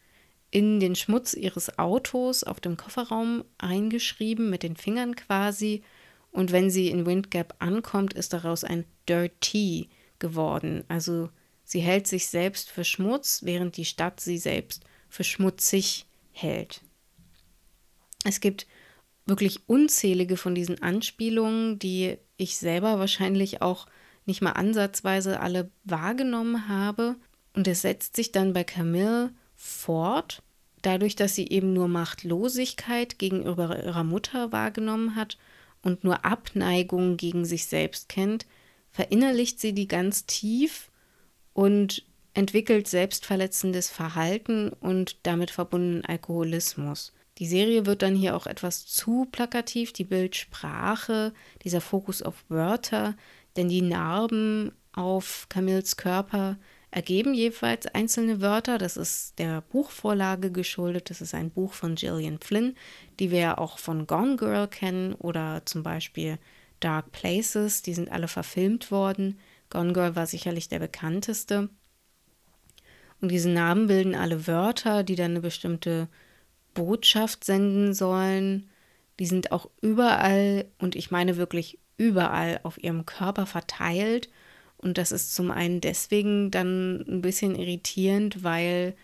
in 0.52 0.80
den 0.80 0.96
Schmutz 0.96 1.34
ihres 1.34 1.80
Autos 1.80 2.44
auf 2.44 2.60
dem 2.60 2.78
Kofferraum 2.78 3.46
eingeschrieben, 3.58 4.50
mit 4.50 4.62
den 4.62 4.76
Fingern 4.76 5.16
quasi. 5.16 5.82
Und 6.32 6.52
wenn 6.52 6.70
sie 6.70 6.90
in 6.90 7.06
Windgap 7.06 7.56
ankommt, 7.60 8.14
ist 8.14 8.34
daraus 8.34 8.64
ein 8.64 8.86
Dirty 9.08 9.90
geworden. 10.20 10.84
Also 10.90 11.30
Sie 11.72 11.80
hält 11.80 12.06
sich 12.06 12.28
selbst 12.28 12.70
für 12.70 12.84
Schmutz, 12.84 13.44
während 13.44 13.78
die 13.78 13.86
Stadt 13.86 14.20
sie 14.20 14.38
selbst 14.38 14.84
für 15.08 15.24
schmutzig 15.24 16.06
hält. 16.34 16.82
Es 18.24 18.40
gibt 18.40 18.68
wirklich 19.26 19.68
unzählige 19.68 20.38
von 20.38 20.56
diesen 20.56 20.82
Anspielungen, 20.82 21.80
die 21.80 22.18
ich 22.38 22.58
selber 22.58 23.00
wahrscheinlich 23.00 23.62
auch 23.62 23.88
nicht 24.26 24.42
mal 24.42 24.52
ansatzweise 24.52 25.40
alle 25.40 25.72
wahrgenommen 25.84 26.68
habe. 26.68 27.16
Und 27.54 27.68
es 27.68 27.82
setzt 27.82 28.16
sich 28.16 28.32
dann 28.32 28.54
bei 28.54 28.64
Camille 28.64 29.32
fort, 29.56 30.42
dadurch, 30.82 31.16
dass 31.16 31.36
sie 31.36 31.48
eben 31.50 31.74
nur 31.74 31.88
Machtlosigkeit 31.88 33.20
gegenüber 33.20 33.84
ihrer 33.84 34.04
Mutter 34.04 34.52
wahrgenommen 34.52 35.16
hat 35.16 35.38
und 35.82 36.04
nur 36.04 36.26
Abneigung 36.26 37.18
gegen 37.18 37.46
sich 37.46 37.66
selbst 37.66 38.10
kennt, 38.10 38.46
verinnerlicht 38.92 39.60
sie 39.60 39.74
die 39.74 39.88
ganz 39.88 40.26
tief 40.26 40.92
und 41.54 42.06
entwickelt 42.34 42.88
selbstverletzendes 42.88 43.90
Verhalten 43.90 44.70
und 44.70 45.18
damit 45.24 45.52
verbundenen 45.52 46.06
Alkoholismus. 46.06 47.14
Die 47.42 47.48
Serie 47.48 47.88
wird 47.88 48.04
dann 48.04 48.14
hier 48.16 48.36
auch 48.36 48.46
etwas 48.46 48.86
zu 48.86 49.28
plakativ, 49.32 49.94
die 49.94 50.04
Bildsprache, 50.04 51.34
dieser 51.64 51.82
Fokus 51.82 52.22
auf 52.22 52.46
Wörter, 52.50 53.16
denn 53.58 53.68
die 53.68 53.82
Narben 53.82 54.74
auf 54.94 55.48
Camilles 55.50 55.98
Körper 55.98 56.60
ergeben 56.92 57.34
jeweils 57.34 57.88
einzelne 57.88 58.42
Wörter. 58.42 58.78
Das 58.78 58.96
ist 58.96 59.40
der 59.40 59.62
Buchvorlage 59.62 60.52
geschuldet. 60.52 61.10
Das 61.10 61.20
ist 61.20 61.34
ein 61.34 61.50
Buch 61.50 61.74
von 61.74 61.96
Gillian 61.96 62.38
Flynn, 62.38 62.76
die 63.20 63.32
wir 63.32 63.40
ja 63.40 63.58
auch 63.58 63.80
von 63.80 64.06
Gone 64.06 64.36
Girl 64.36 64.68
kennen 64.68 65.16
oder 65.16 65.64
zum 65.66 65.82
Beispiel 65.82 66.38
Dark 66.80 67.12
Places. 67.12 67.82
Die 67.82 67.96
sind 67.96 68.12
alle 68.12 68.28
verfilmt 68.28 68.92
worden. 68.92 69.40
Gone 69.72 69.94
Girl 69.94 70.16
war 70.16 70.28
sicherlich 70.28 70.70
der 70.70 70.78
bekannteste. 70.78 71.70
Und 73.20 73.32
diese 73.32 73.50
Namen 73.50 73.88
bilden 73.88 74.14
alle 74.14 74.46
Wörter, 74.46 75.02
die 75.02 75.16
dann 75.16 75.32
eine 75.32 75.42
bestimmte 75.42 76.08
Botschaft 76.74 77.44
senden 77.44 77.94
sollen. 77.94 78.70
Die 79.20 79.26
sind 79.26 79.52
auch 79.52 79.70
überall, 79.82 80.66
und 80.80 80.96
ich 80.96 81.12
meine 81.12 81.38
wirklich 81.38 81.80
überall, 81.98 82.60
auf 82.64 82.82
ihrem 82.82 83.06
Körper 83.06 83.46
verteilt. 83.46 84.30
Und 84.78 84.98
das 84.98 85.12
ist 85.12 85.36
zum 85.36 85.52
einen 85.52 85.80
deswegen 85.82 86.50
dann 86.50 87.06
ein 87.08 87.22
bisschen 87.22 87.56
irritierend, 87.56 88.44
weil 88.44 88.96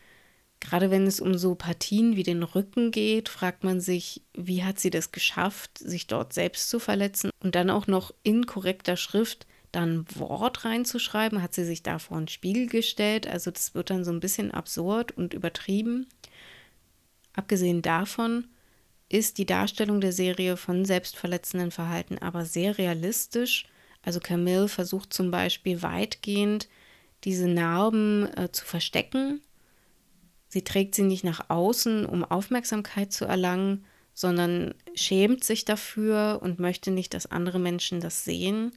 gerade 0.60 0.90
wenn 0.90 1.06
es 1.06 1.20
um 1.20 1.38
so 1.38 1.56
Partien 1.56 2.16
wie 2.16 2.24
den 2.24 2.42
Rücken 2.44 2.92
geht, 2.92 3.30
fragt 3.30 3.64
man 3.64 3.80
sich, 3.80 4.24
wie 4.34 4.64
hat 4.64 4.80
sie 4.80 4.90
das 4.90 5.12
geschafft, 5.12 5.78
sich 5.78 6.08
dort 6.08 6.34
selbst 6.34 6.70
zu 6.70 6.80
verletzen 6.80 7.30
und 7.44 7.56
dann 7.56 7.70
auch 7.70 7.88
noch 7.88 8.14
in 8.24 8.48
korrekter 8.48 8.98
Schrift 8.98 9.46
dann 9.72 10.06
Wort 10.16 10.66
reinzuschreiben. 10.66 11.42
Hat 11.42 11.54
sie 11.54 11.66
sich 11.66 11.84
da 11.84 12.00
vor 12.00 12.18
einen 12.18 12.28
Spiegel 12.28 12.68
gestellt? 12.68 13.28
Also 13.28 13.52
das 13.52 13.76
wird 13.76 13.90
dann 13.90 14.04
so 14.04 14.12
ein 14.12 14.20
bisschen 14.20 14.52
absurd 14.52 15.16
und 15.16 15.34
übertrieben. 15.34 16.08
Abgesehen 17.38 17.84
davon 17.84 18.48
ist 19.10 19.38
die 19.38 19.46
Darstellung 19.46 20.02
der 20.02 20.12
Serie 20.12 20.58
von 20.58 20.84
selbstverletzenden 20.84 21.72
Verhalten 21.72 22.18
aber 22.18 22.44
sehr 22.46 22.78
realistisch. 22.78 23.68
Also 24.02 24.20
Camille 24.20 24.68
versucht 24.68 25.14
zum 25.14 25.32
Beispiel 25.32 25.82
weitgehend, 25.82 26.68
diese 27.24 27.48
Narben 27.48 28.28
äh, 28.36 28.52
zu 28.52 28.66
verstecken. 28.66 29.42
Sie 30.50 30.64
trägt 30.64 30.96
sie 30.96 31.04
nicht 31.04 31.24
nach 31.24 31.50
außen, 31.50 32.06
um 32.06 32.26
Aufmerksamkeit 32.26 33.14
zu 33.14 33.26
erlangen, 33.26 33.86
sondern 34.14 34.74
schämt 34.96 35.44
sich 35.44 35.64
dafür 35.64 36.40
und 36.42 36.60
möchte 36.60 36.90
nicht, 36.90 37.14
dass 37.14 37.28
andere 37.28 37.60
Menschen 37.60 38.02
das 38.02 38.24
sehen. 38.24 38.72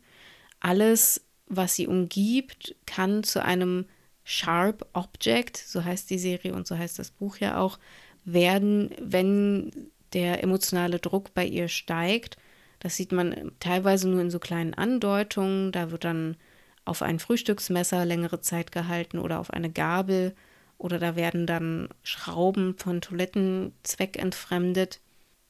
Alles, 0.60 1.22
was 1.46 1.74
sie 1.76 1.86
umgibt, 1.86 2.76
kann 2.86 3.24
zu 3.24 3.42
einem 3.42 3.86
Sharp 4.22 4.86
Object, 4.92 5.56
so 5.56 5.82
heißt 5.82 6.10
die 6.10 6.18
Serie 6.18 6.54
und 6.54 6.66
so 6.66 6.76
heißt 6.76 6.98
das 6.98 7.10
Buch 7.10 7.38
ja 7.38 7.58
auch, 7.58 7.78
werden, 8.24 8.90
wenn 9.00 9.90
der 10.12 10.42
emotionale 10.42 10.98
Druck 10.98 11.34
bei 11.34 11.44
ihr 11.44 11.68
steigt. 11.68 12.36
Das 12.80 12.96
sieht 12.96 13.12
man 13.12 13.52
teilweise 13.60 14.08
nur 14.08 14.20
in 14.20 14.30
so 14.30 14.38
kleinen 14.38 14.74
Andeutungen. 14.74 15.72
Da 15.72 15.90
wird 15.90 16.04
dann 16.04 16.36
auf 16.84 17.02
ein 17.02 17.18
Frühstücksmesser 17.18 18.04
längere 18.04 18.40
Zeit 18.40 18.72
gehalten 18.72 19.18
oder 19.18 19.38
auf 19.38 19.50
eine 19.52 19.70
Gabel 19.70 20.34
oder 20.78 20.98
da 20.98 21.14
werden 21.14 21.46
dann 21.46 21.88
Schrauben 22.02 22.76
von 22.78 23.00
Toilettenzweck 23.00 24.18
entfremdet. 24.18 25.00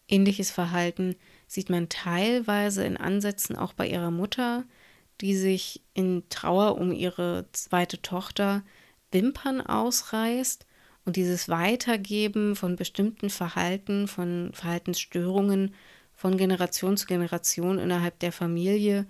Ähnliches 0.09 0.51
Verhalten 0.51 1.15
sieht 1.47 1.71
man 1.71 1.89
teilweise 1.89 2.85
in 2.85 2.97
Ansätzen 2.97 3.57
auch 3.57 3.73
bei 3.73 3.87
ihrer 3.87 4.11
Mutter, 4.11 4.65
die 5.21 5.37
sich 5.37 5.83
in 5.95 6.25
Trauer 6.31 6.79
um 6.79 6.91
ihre 6.93 7.47
zweite 7.53 8.03
Tochter 8.03 8.63
Wimpern 9.13 9.61
ausreißt 9.61 10.67
und 11.05 11.17
dieses 11.17 11.49
Weitergeben 11.49 12.57
von 12.57 12.77
bestimmten 12.77 13.31
Verhalten, 13.31 14.09
von 14.09 14.51
Verhaltensstörungen 14.53 15.75
von 16.13 16.37
Generation 16.37 16.97
zu 16.97 17.07
Generation 17.07 17.79
innerhalb 17.79 18.19
der 18.19 18.33
Familie, 18.33 19.07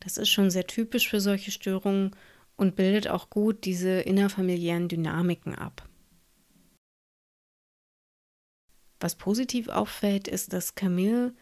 das 0.00 0.16
ist 0.16 0.28
schon 0.28 0.50
sehr 0.50 0.66
typisch 0.66 1.08
für 1.08 1.20
solche 1.20 1.50
Störungen 1.50 2.14
und 2.56 2.76
bildet 2.76 3.08
auch 3.08 3.30
gut 3.30 3.64
diese 3.64 4.00
innerfamiliären 4.00 4.88
Dynamiken 4.88 5.54
ab. 5.54 5.88
Was 9.00 9.16
positiv 9.16 9.68
auffällt, 9.68 10.28
ist, 10.28 10.52
dass 10.52 10.76
Camille 10.76 11.34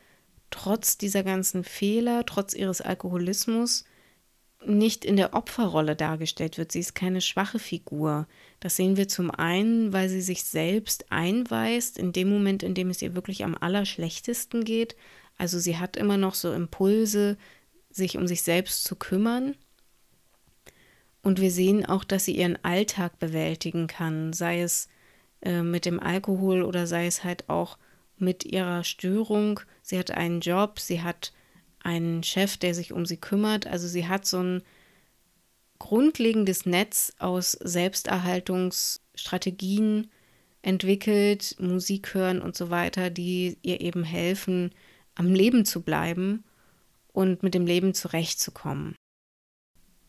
trotz 0.48 0.96
dieser 0.96 1.22
ganzen 1.22 1.64
Fehler, 1.64 2.24
trotz 2.24 2.54
ihres 2.54 2.80
Alkoholismus, 2.80 3.84
nicht 4.64 5.04
in 5.04 5.16
der 5.16 5.34
Opferrolle 5.34 5.96
dargestellt 5.96 6.58
wird. 6.58 6.72
Sie 6.72 6.80
ist 6.80 6.94
keine 6.94 7.20
schwache 7.20 7.58
Figur. 7.58 8.26
Das 8.60 8.76
sehen 8.76 8.96
wir 8.96 9.08
zum 9.08 9.30
einen, 9.30 9.92
weil 9.92 10.08
sie 10.08 10.20
sich 10.20 10.44
selbst 10.44 11.10
einweist, 11.10 11.98
in 11.98 12.12
dem 12.12 12.28
Moment, 12.28 12.62
in 12.62 12.74
dem 12.74 12.90
es 12.90 13.00
ihr 13.00 13.14
wirklich 13.14 13.44
am 13.44 13.56
allerschlechtesten 13.58 14.64
geht. 14.64 14.96
Also 15.38 15.58
sie 15.58 15.78
hat 15.78 15.96
immer 15.96 16.18
noch 16.18 16.34
so 16.34 16.52
Impulse, 16.52 17.38
sich 17.90 18.18
um 18.18 18.26
sich 18.26 18.42
selbst 18.42 18.84
zu 18.84 18.96
kümmern. 18.96 19.56
Und 21.22 21.40
wir 21.40 21.50
sehen 21.50 21.86
auch, 21.86 22.04
dass 22.04 22.26
sie 22.26 22.36
ihren 22.36 22.62
Alltag 22.64 23.18
bewältigen 23.18 23.86
kann, 23.86 24.32
sei 24.32 24.62
es 24.62 24.88
äh, 25.42 25.62
mit 25.62 25.84
dem 25.84 26.00
Alkohol 26.00 26.62
oder 26.62 26.86
sei 26.86 27.06
es 27.06 27.24
halt 27.24 27.48
auch 27.48 27.78
mit 28.16 28.44
ihrer 28.44 28.84
Störung. 28.84 29.60
Sie 29.82 29.98
hat 29.98 30.10
einen 30.10 30.40
Job, 30.40 30.78
sie 30.78 31.02
hat 31.02 31.32
einen 31.82 32.22
Chef, 32.22 32.56
der 32.56 32.72
sich 32.74 32.92
um 32.92 33.04
sie 33.06 33.16
kümmert. 33.16 33.66
Also 33.66 33.88
sie 33.88 34.06
hat 34.06 34.24
so 34.26 34.40
ein 34.42 34.62
grundlegendes 35.78 36.66
Netz 36.66 37.14
aus 37.18 37.52
Selbsterhaltungsstrategien 37.52 40.10
entwickelt, 40.62 41.56
Musik 41.58 42.12
hören 42.14 42.42
und 42.42 42.56
so 42.56 42.70
weiter, 42.70 43.10
die 43.10 43.58
ihr 43.62 43.80
eben 43.80 44.04
helfen, 44.04 44.72
am 45.14 45.34
Leben 45.34 45.64
zu 45.64 45.82
bleiben 45.82 46.44
und 47.12 47.42
mit 47.42 47.54
dem 47.54 47.66
Leben 47.66 47.94
zurechtzukommen. 47.94 48.94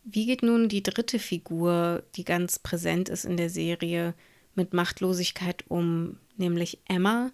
Wie 0.03 0.25
geht 0.25 0.43
nun 0.43 0.67
die 0.67 0.84
dritte 0.84 1.19
Figur, 1.19 2.03
die 2.15 2.25
ganz 2.25 2.60
präsent 2.60 3.07
ist 3.07 3.23
in 3.23 3.38
der 3.38 3.49
Serie, 3.49 4.13
mit 4.55 4.73
Machtlosigkeit 4.73 5.63
um, 5.69 6.17
nämlich 6.36 6.81
Emma, 6.86 7.31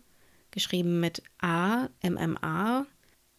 geschrieben 0.51 0.99
mit 0.99 1.23
A, 1.39 1.87
MMA, 2.03 2.85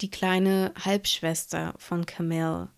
die 0.01 0.09
kleine 0.09 0.73
Halbschwester 0.83 1.73
von 1.77 2.05
Camille. 2.05 2.69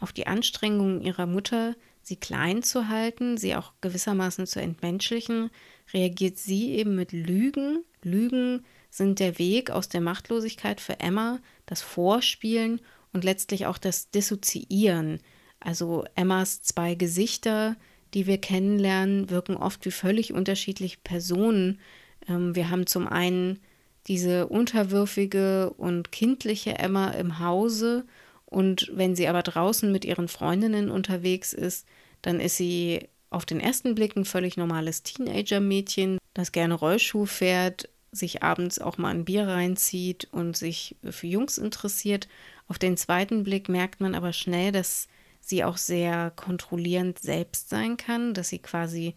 Auf 0.00 0.12
die 0.12 0.26
Anstrengungen 0.26 1.00
ihrer 1.00 1.26
Mutter, 1.26 1.74
sie 2.02 2.16
klein 2.16 2.62
zu 2.62 2.88
halten, 2.88 3.36
sie 3.36 3.56
auch 3.56 3.72
gewissermaßen 3.80 4.46
zu 4.46 4.60
entmenschlichen, 4.60 5.50
reagiert 5.92 6.38
sie 6.38 6.72
eben 6.72 6.94
mit 6.94 7.12
Lügen. 7.12 7.84
Lügen 8.02 8.64
sind 8.90 9.20
der 9.20 9.38
Weg 9.38 9.70
aus 9.70 9.88
der 9.88 10.00
Machtlosigkeit 10.00 10.80
für 10.80 11.00
Emma, 11.00 11.40
das 11.66 11.82
Vorspielen 11.82 12.80
und 13.12 13.24
letztlich 13.24 13.66
auch 13.66 13.78
das 13.78 14.10
Dissoziieren. 14.10 15.20
Also 15.60 16.04
Emmas 16.14 16.62
zwei 16.62 16.94
Gesichter, 16.94 17.76
die 18.14 18.26
wir 18.26 18.38
kennenlernen, 18.38 19.30
wirken 19.30 19.56
oft 19.56 19.84
wie 19.84 19.90
völlig 19.90 20.32
unterschiedliche 20.32 20.98
Personen. 21.02 21.80
Ähm, 22.28 22.54
wir 22.54 22.70
haben 22.70 22.86
zum 22.86 23.06
einen 23.06 23.60
diese 24.08 24.46
unterwürfige 24.48 25.70
und 25.76 26.10
kindliche 26.10 26.78
Emma 26.78 27.10
im 27.10 27.38
Hause 27.38 28.06
und 28.50 28.90
wenn 28.94 29.14
sie 29.14 29.28
aber 29.28 29.42
draußen 29.42 29.92
mit 29.92 30.06
ihren 30.06 30.28
Freundinnen 30.28 30.90
unterwegs 30.90 31.52
ist, 31.52 31.86
dann 32.22 32.40
ist 32.40 32.56
sie 32.56 33.08
auf 33.30 33.44
den 33.44 33.60
ersten 33.60 33.94
Blick 33.94 34.16
ein 34.16 34.24
völlig 34.24 34.56
normales 34.56 35.02
Teenager-Mädchen, 35.02 36.18
das 36.32 36.52
gerne 36.52 36.74
Rollschuh 36.74 37.26
fährt, 37.26 37.90
sich 38.10 38.42
abends 38.42 38.78
auch 38.78 38.96
mal 38.96 39.10
ein 39.10 39.26
Bier 39.26 39.46
reinzieht 39.46 40.28
und 40.32 40.56
sich 40.56 40.96
für 41.10 41.26
Jungs 41.26 41.58
interessiert. 41.58 42.26
Auf 42.68 42.78
den 42.78 42.96
zweiten 42.96 43.44
Blick 43.44 43.68
merkt 43.68 44.00
man 44.00 44.14
aber 44.14 44.32
schnell, 44.32 44.72
dass 44.72 45.08
sie 45.40 45.62
auch 45.62 45.76
sehr 45.76 46.32
kontrollierend 46.34 47.18
selbst 47.18 47.68
sein 47.68 47.98
kann, 47.98 48.32
dass 48.32 48.48
sie 48.48 48.60
quasi 48.60 49.14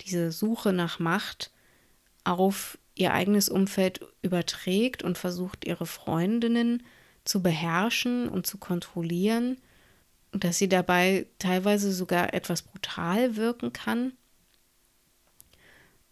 diese 0.00 0.32
Suche 0.32 0.72
nach 0.72 0.98
Macht 0.98 1.52
auf 2.24 2.78
ihr 2.94 3.12
eigenes 3.14 3.48
Umfeld 3.48 4.00
überträgt 4.22 5.02
und 5.02 5.18
versucht, 5.18 5.64
ihre 5.64 5.86
Freundinnen 5.86 6.82
zu 7.24 7.42
beherrschen 7.42 8.28
und 8.28 8.46
zu 8.46 8.58
kontrollieren. 8.58 9.58
dass 10.32 10.56
sie 10.56 10.68
dabei 10.68 11.26
teilweise 11.38 11.92
sogar 11.92 12.32
etwas 12.32 12.62
brutal 12.62 13.36
wirken 13.36 13.72
kann. 13.72 14.14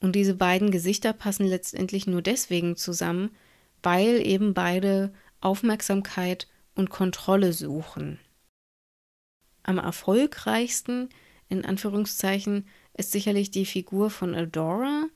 Und 0.01 0.15
diese 0.15 0.35
beiden 0.35 0.71
Gesichter 0.71 1.13
passen 1.13 1.47
letztendlich 1.47 2.07
nur 2.07 2.23
deswegen 2.23 2.77
zusammen, 2.77 3.31
weil 3.83 4.27
eben 4.27 4.55
beide 4.55 5.13
Aufmerksamkeit 5.41 6.49
und 6.75 6.91
Kontrolle 6.91 7.53
suchen. 7.53 8.19
Am 9.63 9.79
erfolgreichsten, 9.79 11.09
in 11.49 11.65
Anführungszeichen, 11.65 12.67
ist 12.95 13.13
sicherlich 13.13 13.51
die 13.51 13.67
Figur 13.67 14.11
von 14.11 14.35
Adora, 14.35 15.07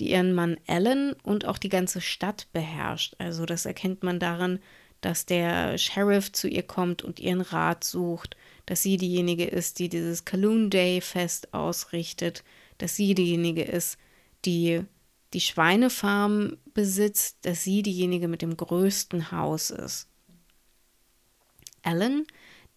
die 0.00 0.10
ihren 0.10 0.32
Mann 0.32 0.56
Alan 0.66 1.14
und 1.22 1.44
auch 1.44 1.58
die 1.58 1.68
ganze 1.68 2.00
Stadt 2.00 2.48
beherrscht. 2.52 3.14
Also 3.18 3.46
das 3.46 3.66
erkennt 3.66 4.02
man 4.02 4.18
daran, 4.18 4.58
dass 5.00 5.26
der 5.26 5.78
Sheriff 5.78 6.32
zu 6.32 6.48
ihr 6.48 6.62
kommt 6.62 7.02
und 7.02 7.20
ihren 7.20 7.40
Rat 7.40 7.84
sucht, 7.84 8.36
dass 8.66 8.82
sie 8.82 8.96
diejenige 8.96 9.46
ist, 9.46 9.78
die 9.78 9.88
dieses 9.88 10.24
Kaloon 10.24 10.70
Day 10.70 11.00
Fest 11.00 11.54
ausrichtet, 11.54 12.44
dass 12.78 12.96
sie 12.96 13.14
diejenige 13.14 13.62
ist, 13.62 13.98
die 14.44 14.82
die 15.32 15.40
Schweinefarm 15.40 16.56
besitzt, 16.74 17.38
dass 17.42 17.62
sie 17.62 17.82
diejenige 17.82 18.28
mit 18.28 18.42
dem 18.42 18.56
größten 18.56 19.30
Haus 19.30 19.70
ist. 19.70 20.08
Alan, 21.82 22.26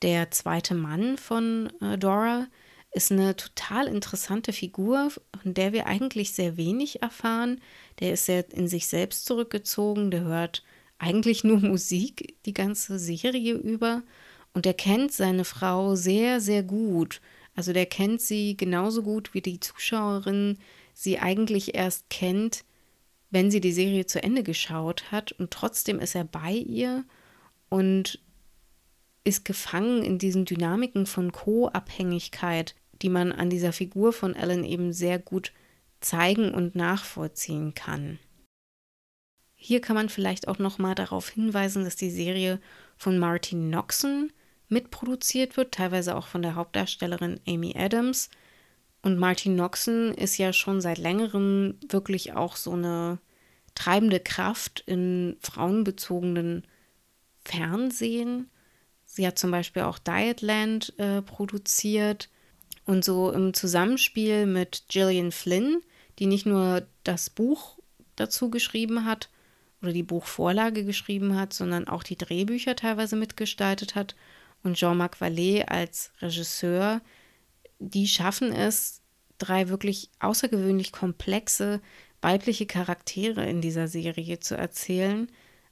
der 0.01 0.31
zweite 0.31 0.75
Mann 0.75 1.17
von 1.17 1.71
äh, 1.81 1.97
Dora, 1.97 2.47
ist 2.93 3.11
eine 3.11 3.35
total 3.35 3.87
interessante 3.87 4.53
Figur, 4.53 5.11
von 5.41 5.53
der 5.53 5.73
wir 5.73 5.87
eigentlich 5.87 6.33
sehr 6.33 6.57
wenig 6.57 7.01
erfahren. 7.01 7.59
Der 7.99 8.13
ist 8.13 8.25
sehr 8.25 8.51
in 8.53 8.67
sich 8.67 8.87
selbst 8.87 9.25
zurückgezogen, 9.25 10.11
der 10.11 10.21
hört 10.21 10.63
eigentlich 10.99 11.43
nur 11.43 11.59
Musik 11.61 12.35
die 12.45 12.53
ganze 12.53 12.99
Serie 12.99 13.53
über 13.53 14.03
und 14.53 14.65
er 14.65 14.73
kennt 14.73 15.11
seine 15.11 15.45
Frau 15.45 15.95
sehr, 15.95 16.39
sehr 16.39 16.63
gut. 16.63 17.21
Also 17.55 17.73
der 17.73 17.85
kennt 17.85 18.21
sie 18.21 18.55
genauso 18.57 19.03
gut 19.03 19.33
wie 19.33 19.41
die 19.41 19.59
Zuschauerin 19.59 20.57
sie 20.93 21.19
eigentlich 21.19 21.75
erst 21.75 22.09
kennt, 22.09 22.63
wenn 23.31 23.49
sie 23.49 23.61
die 23.61 23.73
Serie 23.73 24.05
zu 24.05 24.21
Ende 24.21 24.43
geschaut 24.43 25.11
hat 25.11 25.31
und 25.33 25.49
trotzdem 25.51 25.99
ist 25.99 26.15
er 26.15 26.23
bei 26.23 26.51
ihr 26.51 27.03
und 27.69 28.19
ist 29.23 29.45
gefangen 29.45 30.03
in 30.03 30.19
diesen 30.19 30.45
Dynamiken 30.45 31.05
von 31.07 31.31
Co-Abhängigkeit, 31.31 32.75
die 33.03 33.09
man 33.09 33.31
an 33.33 33.49
dieser 33.49 33.73
Figur 33.73 34.13
von 34.13 34.33
Ellen 34.33 34.63
eben 34.63 34.93
sehr 34.93 35.19
gut 35.19 35.51
zeigen 35.99 36.53
und 36.53 36.75
nachvollziehen 36.75 37.73
kann. 37.73 38.17
Hier 39.55 39.81
kann 39.81 39.95
man 39.95 40.09
vielleicht 40.09 40.47
auch 40.47 40.57
noch 40.57 40.77
mal 40.77 40.95
darauf 40.95 41.29
hinweisen, 41.29 41.83
dass 41.83 41.95
die 41.95 42.09
Serie 42.09 42.59
von 42.97 43.19
Martin 43.19 43.69
Noxon 43.69 44.31
mitproduziert 44.69 45.57
wird, 45.57 45.73
teilweise 45.73 46.15
auch 46.15 46.27
von 46.27 46.41
der 46.41 46.55
Hauptdarstellerin 46.55 47.39
Amy 47.47 47.75
Adams. 47.77 48.29
Und 49.01 49.19
Martin 49.19 49.55
Noxon 49.55 50.13
ist 50.13 50.37
ja 50.37 50.53
schon 50.53 50.81
seit 50.81 50.97
längerem 50.97 51.77
wirklich 51.87 52.33
auch 52.33 52.55
so 52.55 52.71
eine 52.71 53.19
treibende 53.75 54.19
Kraft 54.19 54.83
in 54.85 55.37
frauenbezogenen 55.41 56.65
Fernsehen. 57.43 58.49
Sie 59.05 59.27
hat 59.27 59.37
zum 59.37 59.51
Beispiel 59.51 59.83
auch 59.83 59.99
Dietland 59.99 60.93
äh, 60.97 61.21
produziert 61.21 62.29
und 62.85 63.05
so 63.05 63.31
im 63.31 63.53
Zusammenspiel 63.53 64.45
mit 64.45 64.83
Gillian 64.89 65.31
Flynn, 65.31 65.81
die 66.19 66.25
nicht 66.25 66.45
nur 66.45 66.85
das 67.03 67.29
Buch 67.29 67.77
dazu 68.15 68.49
geschrieben 68.49 69.05
hat 69.05 69.29
oder 69.81 69.93
die 69.93 70.03
Buchvorlage 70.03 70.85
geschrieben 70.85 71.37
hat, 71.37 71.53
sondern 71.53 71.87
auch 71.87 72.03
die 72.03 72.17
Drehbücher 72.17 72.75
teilweise 72.75 73.15
mitgestaltet 73.15 73.95
hat 73.95 74.15
und 74.63 74.77
Jean-Marc 74.77 75.17
Vallée 75.19 75.63
als 75.65 76.11
Regisseur, 76.21 77.01
die 77.79 78.07
schaffen 78.07 78.53
es, 78.53 79.01
drei 79.37 79.67
wirklich 79.69 80.09
außergewöhnlich 80.19 80.91
komplexe 80.91 81.81
weibliche 82.21 82.65
Charaktere 82.65 83.45
in 83.49 83.59
dieser 83.59 83.89
Serie 83.89 84.39
zu 84.39 84.55
erzählen. 84.55 85.27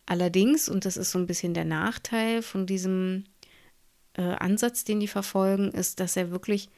Allerdings, 0.06 0.68
und 0.68 0.84
das 0.84 0.98
ist 0.98 1.12
so 1.12 1.20
ein 1.20 1.28
bisschen 1.28 1.54
der 1.54 1.64
Nachteil 1.64 2.42
von 2.42 2.66
diesem 2.66 3.24
äh, 4.18 4.24
Ansatz, 4.24 4.84
den 4.84 5.00
die 5.00 5.08
verfolgen, 5.08 5.72
ist, 5.72 6.02
dass 6.02 6.18
er 6.18 6.32
wirklich 6.32 6.70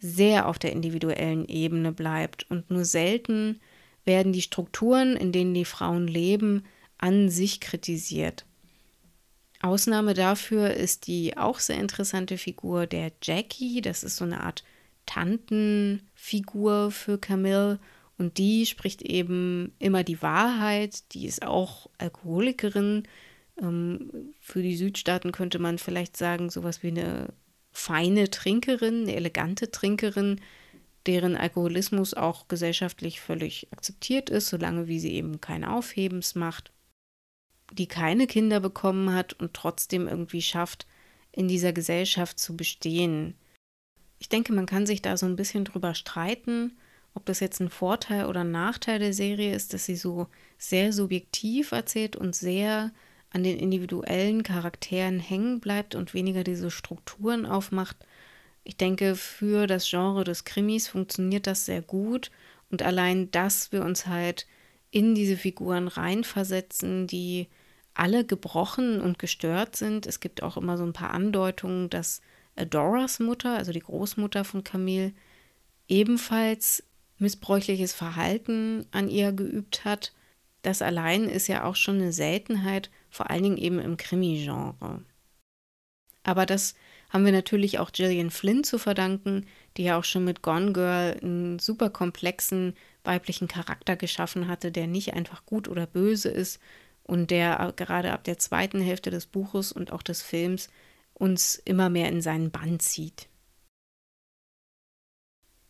sehr 0.00 0.48
auf 0.48 0.58
der 0.58 0.72
individuellen 0.72 1.46
Ebene 1.46 1.92
bleibt 1.92 2.50
und 2.50 2.70
nur 2.70 2.84
selten 2.84 3.60
werden 4.04 4.32
die 4.32 4.42
Strukturen, 4.42 5.14
in 5.14 5.30
denen 5.30 5.54
die 5.54 5.66
Frauen 5.66 6.08
leben, 6.08 6.64
an 6.98 7.28
sich 7.28 7.60
kritisiert. 7.60 8.46
Ausnahme 9.62 10.14
dafür 10.14 10.72
ist 10.72 11.06
die 11.06 11.36
auch 11.36 11.58
sehr 11.58 11.78
interessante 11.78 12.38
Figur 12.38 12.86
der 12.86 13.12
Jackie. 13.22 13.82
Das 13.82 14.02
ist 14.02 14.16
so 14.16 14.24
eine 14.24 14.42
Art 14.42 14.64
Tantenfigur 15.04 16.90
für 16.90 17.18
Camille 17.18 17.78
und 18.16 18.38
die 18.38 18.64
spricht 18.64 19.02
eben 19.02 19.72
immer 19.78 20.02
die 20.02 20.22
Wahrheit. 20.22 21.12
Die 21.14 21.26
ist 21.26 21.44
auch 21.44 21.90
Alkoholikerin. 21.98 23.04
Ähm, 23.60 24.32
für 24.40 24.62
die 24.62 24.76
Südstaaten 24.76 25.32
könnte 25.32 25.58
man 25.58 25.78
vielleicht 25.78 26.16
sagen, 26.16 26.48
sowas 26.48 26.82
wie 26.82 26.88
eine 26.88 27.28
feine 27.80 28.28
Trinkerin, 28.30 29.02
eine 29.02 29.16
elegante 29.16 29.70
Trinkerin, 29.70 30.40
deren 31.06 31.34
Alkoholismus 31.34 32.12
auch 32.12 32.46
gesellschaftlich 32.46 33.20
völlig 33.20 33.68
akzeptiert 33.72 34.28
ist, 34.28 34.48
solange 34.48 34.86
wie 34.86 35.00
sie 35.00 35.14
eben 35.14 35.40
kein 35.40 35.64
Aufhebens 35.64 36.34
macht, 36.34 36.72
die 37.72 37.86
keine 37.86 38.26
Kinder 38.26 38.60
bekommen 38.60 39.14
hat 39.14 39.32
und 39.32 39.54
trotzdem 39.54 40.06
irgendwie 40.08 40.42
schafft, 40.42 40.86
in 41.32 41.48
dieser 41.48 41.72
Gesellschaft 41.72 42.38
zu 42.38 42.54
bestehen. 42.54 43.34
Ich 44.18 44.28
denke, 44.28 44.52
man 44.52 44.66
kann 44.66 44.84
sich 44.84 45.00
da 45.00 45.16
so 45.16 45.24
ein 45.24 45.36
bisschen 45.36 45.64
drüber 45.64 45.94
streiten, 45.94 46.76
ob 47.14 47.24
das 47.24 47.40
jetzt 47.40 47.60
ein 47.60 47.70
Vorteil 47.70 48.26
oder 48.26 48.40
ein 48.40 48.50
Nachteil 48.50 48.98
der 48.98 49.14
Serie 49.14 49.54
ist, 49.54 49.72
dass 49.72 49.86
sie 49.86 49.96
so 49.96 50.26
sehr 50.58 50.92
subjektiv 50.92 51.72
erzählt 51.72 52.14
und 52.14 52.36
sehr 52.36 52.92
an 53.30 53.44
den 53.44 53.58
individuellen 53.58 54.42
Charakteren 54.42 55.20
hängen 55.20 55.60
bleibt 55.60 55.94
und 55.94 56.14
weniger 56.14 56.44
diese 56.44 56.70
Strukturen 56.70 57.46
aufmacht. 57.46 57.96
Ich 58.64 58.76
denke, 58.76 59.16
für 59.16 59.66
das 59.66 59.88
Genre 59.88 60.24
des 60.24 60.44
Krimis 60.44 60.88
funktioniert 60.88 61.46
das 61.46 61.64
sehr 61.64 61.82
gut 61.82 62.30
und 62.70 62.82
allein, 62.82 63.30
dass 63.30 63.72
wir 63.72 63.84
uns 63.84 64.06
halt 64.06 64.46
in 64.90 65.14
diese 65.14 65.36
Figuren 65.36 65.88
reinversetzen, 65.88 67.06
die 67.06 67.48
alle 67.94 68.24
gebrochen 68.24 69.00
und 69.00 69.18
gestört 69.18 69.76
sind. 69.76 70.06
Es 70.06 70.20
gibt 70.20 70.42
auch 70.42 70.56
immer 70.56 70.76
so 70.76 70.84
ein 70.84 70.92
paar 70.92 71.10
Andeutungen, 71.10 71.90
dass 71.90 72.20
Adoras 72.56 73.20
Mutter, 73.20 73.56
also 73.56 73.72
die 73.72 73.80
Großmutter 73.80 74.44
von 74.44 74.64
Camille, 74.64 75.12
ebenfalls 75.88 76.84
missbräuchliches 77.18 77.92
Verhalten 77.92 78.86
an 78.90 79.08
ihr 79.08 79.32
geübt 79.32 79.84
hat. 79.84 80.12
Das 80.62 80.82
allein 80.82 81.24
ist 81.24 81.46
ja 81.48 81.64
auch 81.64 81.76
schon 81.76 81.96
eine 81.96 82.12
Seltenheit, 82.12 82.90
vor 83.10 83.30
allen 83.30 83.42
Dingen 83.42 83.56
eben 83.58 83.78
im 83.78 83.96
Krimi-Genre. 83.96 85.04
Aber 86.22 86.46
das 86.46 86.74
haben 87.08 87.24
wir 87.24 87.32
natürlich 87.32 87.78
auch 87.78 87.92
Gillian 87.92 88.30
Flynn 88.30 88.62
zu 88.62 88.78
verdanken, 88.78 89.46
die 89.76 89.84
ja 89.84 89.98
auch 89.98 90.04
schon 90.04 90.24
mit 90.24 90.42
Gone 90.42 90.72
Girl 90.72 91.18
einen 91.22 91.58
super 91.58 91.90
komplexen 91.90 92.74
weiblichen 93.04 93.48
Charakter 93.48 93.96
geschaffen 93.96 94.46
hatte, 94.46 94.70
der 94.70 94.86
nicht 94.86 95.14
einfach 95.14 95.44
gut 95.44 95.66
oder 95.68 95.86
böse 95.86 96.28
ist 96.28 96.60
und 97.02 97.30
der 97.30 97.72
gerade 97.76 98.12
ab 98.12 98.24
der 98.24 98.38
zweiten 98.38 98.80
Hälfte 98.80 99.10
des 99.10 99.26
Buches 99.26 99.72
und 99.72 99.92
auch 99.92 100.02
des 100.02 100.22
Films 100.22 100.68
uns 101.14 101.56
immer 101.56 101.90
mehr 101.90 102.08
in 102.08 102.22
seinen 102.22 102.50
Bann 102.50 102.78
zieht. 102.78 103.28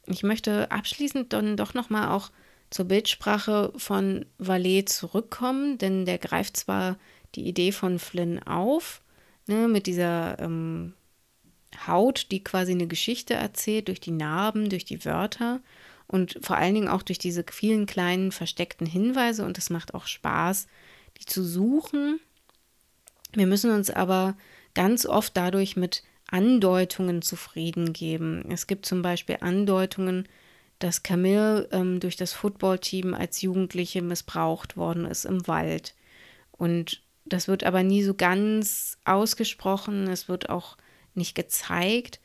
Ich 0.07 0.22
möchte 0.22 0.70
abschließend 0.70 1.33
dann 1.33 1.57
doch 1.57 1.74
nochmal 1.74 2.09
auch 2.09 2.31
zur 2.68 2.85
Bildsprache 2.85 3.72
von 3.76 4.26
Valet 4.38 4.88
zurückkommen, 4.88 5.79
denn 5.79 6.05
der 6.05 6.18
greift 6.18 6.57
zwar 6.57 6.98
die 7.34 7.46
Idee 7.46 7.72
von 7.72 7.98
Flynn 7.98 8.42
auf, 8.42 9.02
ne, 9.46 9.68
mit 9.68 9.86
dieser 9.86 10.38
ähm, 10.38 10.94
Haut, 11.86 12.30
die 12.30 12.42
quasi 12.42 12.72
eine 12.72 12.86
Geschichte 12.86 13.34
erzählt, 13.34 13.88
durch 13.88 14.00
die 14.00 14.10
Narben, 14.10 14.68
durch 14.68 14.84
die 14.84 15.04
Wörter 15.04 15.60
und 16.06 16.38
vor 16.42 16.56
allen 16.56 16.74
Dingen 16.74 16.88
auch 16.88 17.02
durch 17.02 17.18
diese 17.18 17.44
vielen 17.50 17.86
kleinen 17.86 18.32
versteckten 18.32 18.86
Hinweise 18.86 19.44
und 19.44 19.58
es 19.58 19.70
macht 19.70 19.94
auch 19.94 20.06
Spaß, 20.06 20.66
die 21.20 21.24
zu 21.24 21.44
suchen. 21.44 22.18
Wir 23.32 23.46
müssen 23.46 23.70
uns 23.70 23.90
aber 23.90 24.36
ganz 24.74 25.06
oft 25.06 25.36
dadurch 25.36 25.76
mit 25.76 26.02
Andeutungen 26.28 27.22
zufrieden 27.22 27.92
geben. 27.92 28.44
Es 28.50 28.66
gibt 28.66 28.86
zum 28.86 29.02
Beispiel 29.02 29.38
Andeutungen, 29.40 30.28
dass 30.80 31.02
Camille 31.02 31.68
ähm, 31.72 32.00
durch 32.00 32.16
das 32.16 32.32
Footballteam 32.32 33.14
als 33.14 33.42
Jugendliche 33.42 34.02
missbraucht 34.02 34.76
worden 34.76 35.04
ist 35.04 35.24
im 35.24 35.46
Wald. 35.46 35.94
Und 36.52 37.02
das 37.32 37.48
wird 37.48 37.64
aber 37.64 37.82
nie 37.82 38.02
so 38.02 38.14
ganz 38.14 38.98
ausgesprochen, 39.04 40.08
es 40.08 40.28
wird 40.28 40.48
auch 40.48 40.76
nicht 41.14 41.34
gezeigt. 41.34 42.20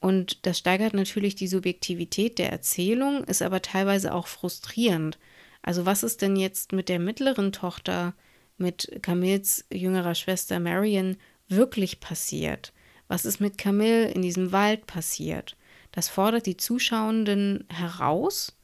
Und 0.00 0.46
das 0.46 0.58
steigert 0.58 0.94
natürlich 0.94 1.34
die 1.34 1.48
Subjektivität 1.48 2.38
der 2.38 2.52
Erzählung, 2.52 3.24
ist 3.24 3.42
aber 3.42 3.62
teilweise 3.62 4.12
auch 4.14 4.26
frustrierend. 4.26 5.18
Also 5.62 5.86
was 5.86 6.02
ist 6.02 6.20
denn 6.20 6.36
jetzt 6.36 6.72
mit 6.72 6.88
der 6.88 6.98
mittleren 6.98 7.52
Tochter, 7.52 8.14
mit 8.58 9.00
Camilles 9.02 9.64
jüngerer 9.72 10.14
Schwester 10.14 10.60
Marion 10.60 11.16
wirklich 11.48 12.00
passiert? 12.00 12.74
was 13.08 13.24
ist 13.24 13.40
mit 13.40 13.58
Camille 13.58 14.10
in 14.10 14.22
diesem 14.22 14.52
Wald 14.52 14.86
passiert. 14.86 15.56
Das 15.92 16.08
fordert 16.08 16.46
die 16.46 16.56
Zuschauenden 16.56 17.64
heraus, 17.68 18.56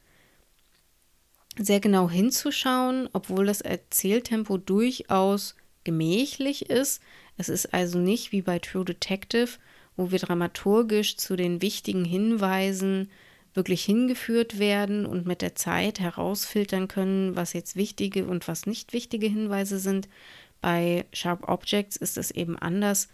sehr 1.57 1.81
genau 1.81 2.09
hinzuschauen, 2.09 3.09
obwohl 3.13 3.47
das 3.47 3.61
Erzähltempo 3.61 4.57
durchaus 4.57 5.55
gemächlich 5.85 6.71
ist. 6.71 7.03
Es 7.37 7.49
ist 7.49 7.73
also 7.73 7.99
nicht 7.99 8.33
wie 8.33 8.43
bei 8.43 8.59
True 8.59 8.85
Detective, 8.85 9.59
wo 9.97 10.11
wir 10.11 10.19
dramaturgisch 10.19 11.17
zu 11.17 11.37
den 11.37 11.63
wichtigen 11.63 12.05
Hinweisen 12.05 13.11
wirklich 13.55 13.85
hingeführt 13.85 14.59
werden 14.59 15.07
und 15.07 15.27
mit 15.27 15.43
der 15.43 15.55
Zeit 15.55 15.99
herausfiltern 16.01 16.89
können, 16.89 17.35
was 17.35 17.53
jetzt 17.53 17.77
wichtige 17.77 18.25
und 18.25 18.47
was 18.47 18.67
nicht 18.67 18.93
wichtige 18.93 19.27
Hinweise 19.27 19.79
sind. 19.79 20.09
Bei 20.61 21.07
Sharp 21.13 21.49
Objects 21.49 21.97
ist 21.97 22.17
es 22.17 22.31
eben 22.31 22.57
anders. 22.59 23.09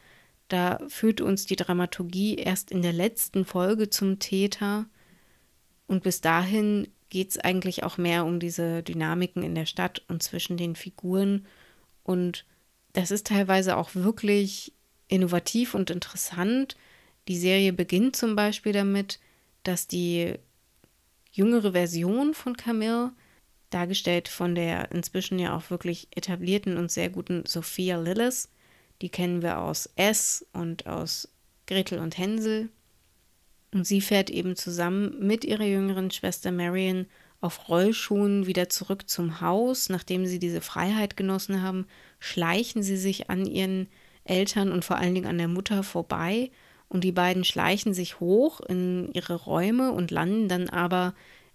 Da 0.49 0.79
führt 0.89 1.21
uns 1.21 1.47
die 1.47 1.57
Dramaturgie 1.57 2.37
erst 2.37 2.71
in 2.71 2.83
der 2.83 2.93
letzten 2.93 3.45
Folge 3.45 3.91
zum 3.91 4.19
Täter. 4.19 4.87
Und 5.87 6.03
bis 6.03 6.21
dahin 6.21 6.89
geht 7.09 7.31
es 7.31 7.39
eigentlich 7.39 7.83
auch 7.83 7.99
mehr 7.99 8.27
um 8.27 8.39
diese 8.39 8.83
Dynamiken 8.83 9.43
in 9.43 9.55
der 9.55 9.67
Stadt 9.67 10.03
und 10.09 10.23
zwischen 10.23 10.57
den 10.57 10.77
Figuren. 10.77 11.47
Und 12.03 12.45
das 12.97 13.11
ist 13.11 13.27
teilweise 13.27 13.77
auch 13.77 13.95
wirklich 13.95 14.73
innovativ 15.07 15.75
und 15.75 15.91
interessant. 15.91 16.77
Die 17.29 17.37
Serie 17.37 17.75
beginnt 17.75 18.17
zum 18.17 18.35
Beispiel 18.35 18.73
damit, 18.73 19.21
dass 19.65 19.87
die 19.87 20.35
jüngere 21.31 21.73
Version 21.73 22.33
von 22.33 22.57
Camille, 22.57 23.13
dargestellt 23.69 24.29
von 24.29 24.55
der 24.55 24.93
inzwischen 24.93 25.39
ja 25.39 25.55
auch 25.55 25.69
wirklich 25.69 26.09
etablierten 26.17 26.79
und 26.79 26.91
sehr 26.91 27.11
guten 27.11 27.45
Sophia 27.45 27.99
Lillis, 28.01 28.49
die 29.03 29.11
kennen 29.11 29.43
wir 29.43 29.59
aus 29.59 29.91
S 29.97 30.47
und 30.55 30.87
aus 30.87 31.29
Gretel 31.67 31.99
und 31.99 32.17
Hänsel. 32.17 32.71
Und 33.75 33.87
sie 33.87 34.01
fährt 34.01 34.31
eben 34.31 34.57
zusammen 34.57 35.19
mit 35.19 35.45
ihrer 35.45 35.65
jüngeren 35.65 36.11
Schwester 36.11 36.51
Marion 36.51 37.07
auf 37.47 37.69
Rollschuhen 37.69 38.47
wieder 38.47 38.69
zurück 38.69 39.09
zum 39.09 39.41
Haus. 39.41 39.89
Nachdem 39.89 40.27
sie 40.27 40.39
diese 40.39 40.61
Freiheit 40.61 41.17
genossen 41.17 41.63
haben, 41.63 41.87
schleichen 42.19 42.83
sie 42.83 42.97
sich 42.97 43.31
an 43.31 43.47
ihren 43.47 43.89
Eltern 44.25 44.73
und 44.73 44.85
vor 44.85 44.97
allen 44.97 45.15
Dingen 45.15 45.29
an 45.29 45.39
der 45.39 45.49
Mutter 45.49 45.83
vorbei. 45.83 46.51
Und 46.89 47.05
die 47.05 47.13
beiden 47.13 47.45
schleichen 47.45 47.95
sich 47.95 48.21
hoch 48.21 48.61
in 48.61 49.11
ihre 49.13 49.35
Räume 49.35 49.93
und 49.93 50.11
landen 50.11 50.49
dann 50.49 50.69
aber 50.69 51.15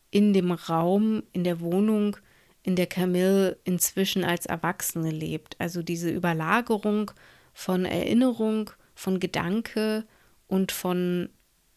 in 0.10 0.34
dem 0.34 0.52
Raum, 0.52 1.24
in 1.32 1.44
der 1.44 1.60
Wohnung, 1.60 2.18
in 2.64 2.76
der 2.76 2.88
Camille 2.88 3.58
inzwischen 3.64 4.24
als 4.24 4.46
Erwachsene 4.46 5.12
lebt. 5.12 5.56
Also 5.60 5.84
diese 5.84 6.10
Überlagerung 6.10 7.12
von 7.54 7.86
Erinnerung, 7.86 8.72
von 8.96 9.20
Gedanke 9.20 10.06
und 10.48 10.72
von 10.72 11.30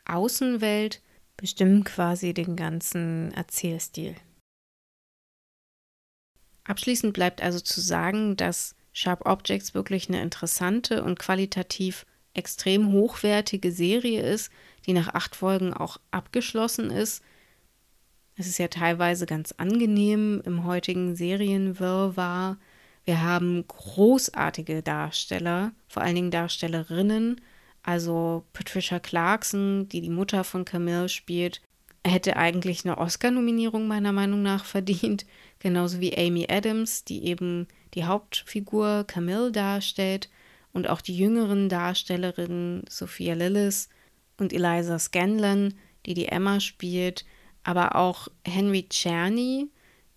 Außenwelt 0.04 1.00
bestimmen 1.36 1.84
quasi 1.84 2.34
den 2.34 2.56
ganzen 2.56 3.32
Erzählstil. 3.32 4.14
Abschließend 6.64 7.12
bleibt 7.12 7.42
also 7.42 7.60
zu 7.60 7.80
sagen, 7.80 8.36
dass 8.36 8.74
Sharp 8.92 9.26
Objects 9.26 9.74
wirklich 9.74 10.08
eine 10.08 10.22
interessante 10.22 11.02
und 11.04 11.18
qualitativ 11.18 12.06
extrem 12.32 12.92
hochwertige 12.92 13.70
Serie 13.70 14.22
ist, 14.22 14.50
die 14.86 14.92
nach 14.92 15.08
acht 15.08 15.36
Folgen 15.36 15.74
auch 15.74 15.98
abgeschlossen 16.10 16.90
ist. 16.90 17.22
Es 18.36 18.46
ist 18.46 18.58
ja 18.58 18.68
teilweise 18.68 19.26
ganz 19.26 19.52
angenehm 19.52 20.42
im 20.44 20.64
heutigen 20.64 21.14
Serienwirrwarr. 21.14 22.58
Wir 23.04 23.22
haben 23.22 23.66
großartige 23.68 24.82
Darsteller, 24.82 25.72
vor 25.88 26.02
allen 26.02 26.16
Dingen 26.16 26.30
Darstellerinnen. 26.30 27.40
Also 27.84 28.44
Patricia 28.52 28.98
Clarkson, 28.98 29.88
die 29.88 30.00
die 30.00 30.10
Mutter 30.10 30.42
von 30.42 30.64
Camille 30.64 31.08
spielt, 31.08 31.60
hätte 32.06 32.36
eigentlich 32.36 32.84
eine 32.84 32.98
Oscar-Nominierung 32.98 33.86
meiner 33.86 34.12
Meinung 34.12 34.42
nach 34.42 34.64
verdient. 34.64 35.26
Genauso 35.58 36.00
wie 36.00 36.16
Amy 36.16 36.46
Adams, 36.50 37.04
die 37.04 37.24
eben 37.24 37.68
die 37.94 38.04
Hauptfigur 38.04 39.04
Camille 39.06 39.52
darstellt. 39.52 40.30
Und 40.72 40.88
auch 40.88 41.00
die 41.00 41.16
jüngeren 41.16 41.68
Darstellerinnen 41.68 42.84
Sophia 42.88 43.34
Lillis 43.34 43.88
und 44.38 44.52
Eliza 44.52 44.98
Scanlon, 44.98 45.74
die 46.04 46.14
die 46.14 46.26
Emma 46.26 46.60
spielt. 46.60 47.24
Aber 47.62 47.96
auch 47.96 48.28
Henry 48.44 48.88
Czerny, 48.88 49.68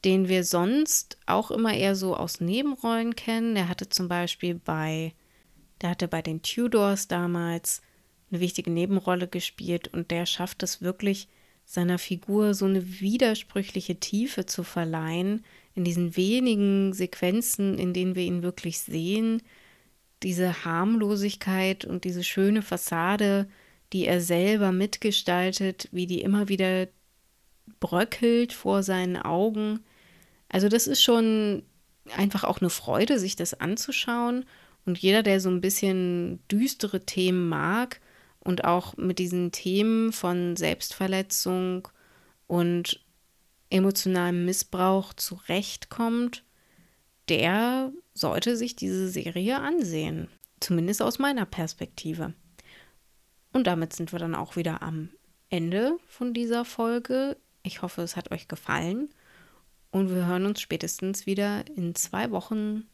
den 0.04 0.30
wir 0.30 0.44
sonst 0.44 1.18
auch 1.26 1.52
immer 1.52 1.74
eher 1.74 1.96
so 1.96 2.16
aus 2.16 2.40
Nebenrollen 2.40 3.16
kennen. 3.16 3.56
Der 3.56 3.68
hatte 3.68 3.90
zum 3.90 4.08
Beispiel 4.08 4.56
bei, 4.56 5.14
der 5.82 5.92
hatte 5.92 6.08
bei 6.08 6.22
den 6.22 6.42
Tudors 6.42 7.08
damals 7.08 7.82
eine 8.32 8.40
wichtige 8.40 8.72
Nebenrolle 8.72 9.28
gespielt 9.28 9.88
und 9.90 10.12
der 10.12 10.26
schafft 10.26 10.64
es 10.64 10.82
wirklich, 10.82 11.28
seiner 11.66 12.00
Figur 12.00 12.54
so 12.54 12.66
eine 12.66 13.02
widersprüchliche 13.02 14.00
Tiefe 14.00 14.46
zu 14.46 14.64
verleihen, 14.64 15.44
in 15.76 15.84
diesen 15.84 16.16
wenigen 16.16 16.94
Sequenzen, 16.94 17.78
in 17.78 17.94
denen 17.94 18.16
wir 18.16 18.24
ihn 18.24 18.42
wirklich 18.42 18.80
sehen, 18.80 19.44
diese 20.24 20.66
Harmlosigkeit 20.66 21.86
und 21.86 22.06
diese 22.06 22.24
schöne 22.24 22.62
Fassade, 22.62 23.48
die 23.94 24.06
er 24.06 24.22
selber 24.22 24.72
mitgestaltet, 24.72 25.90
wie 25.92 26.08
die 26.08 26.22
immer 26.22 26.48
wieder 26.48 26.88
bröckelt 27.80 28.54
vor 28.54 28.82
seinen 28.82 29.18
Augen. 29.18 29.82
Also 30.50 30.70
das 30.70 30.88
ist 30.88 31.04
schon 31.04 31.64
einfach 32.16 32.44
auch 32.44 32.62
eine 32.62 32.70
Freude, 32.70 33.20
sich 33.20 33.36
das 33.36 33.54
anzuschauen. 33.54 34.46
Und 34.88 34.98
jeder, 34.98 35.22
der 35.22 35.42
so 35.42 35.50
ein 35.50 35.60
bisschen 35.60 36.40
düstere 36.50 37.06
Themen 37.06 37.50
mag 37.50 38.00
und 38.40 38.64
auch 38.64 38.96
mit 38.96 39.20
diesen 39.20 39.52
Themen 39.52 40.14
von 40.14 40.56
Selbstverletzung 40.56 41.90
und 42.48 43.06
emotionalem 43.70 44.46
Missbrauch 44.46 45.12
zurechtkommt, 45.14 46.46
der 47.28 47.92
sollte 48.14 48.56
sich 48.56 48.78
diese 48.78 49.10
Serie 49.10 49.60
ansehen. 49.60 50.30
Zumindest 50.62 51.02
aus 51.02 51.20
meiner 51.20 51.46
Perspektive. 51.46 52.34
Und 53.52 53.68
damit 53.68 53.92
sind 53.92 54.14
wir 54.14 54.20
dann 54.20 54.36
auch 54.36 54.56
wieder 54.56 54.82
am 54.82 55.10
Ende 55.50 55.98
von 56.08 56.34
dieser 56.34 56.64
Folge. 56.64 57.36
Ich 57.62 57.82
hoffe, 57.82 58.04
es 58.04 58.16
hat 58.16 58.32
euch 58.32 58.48
gefallen 58.48 59.10
und 59.92 60.16
wir 60.16 60.26
hören 60.28 60.46
uns 60.46 60.62
spätestens 60.62 61.26
wieder 61.26 61.66
in 61.76 61.94
zwei 61.94 62.32
Wochen 62.32 62.88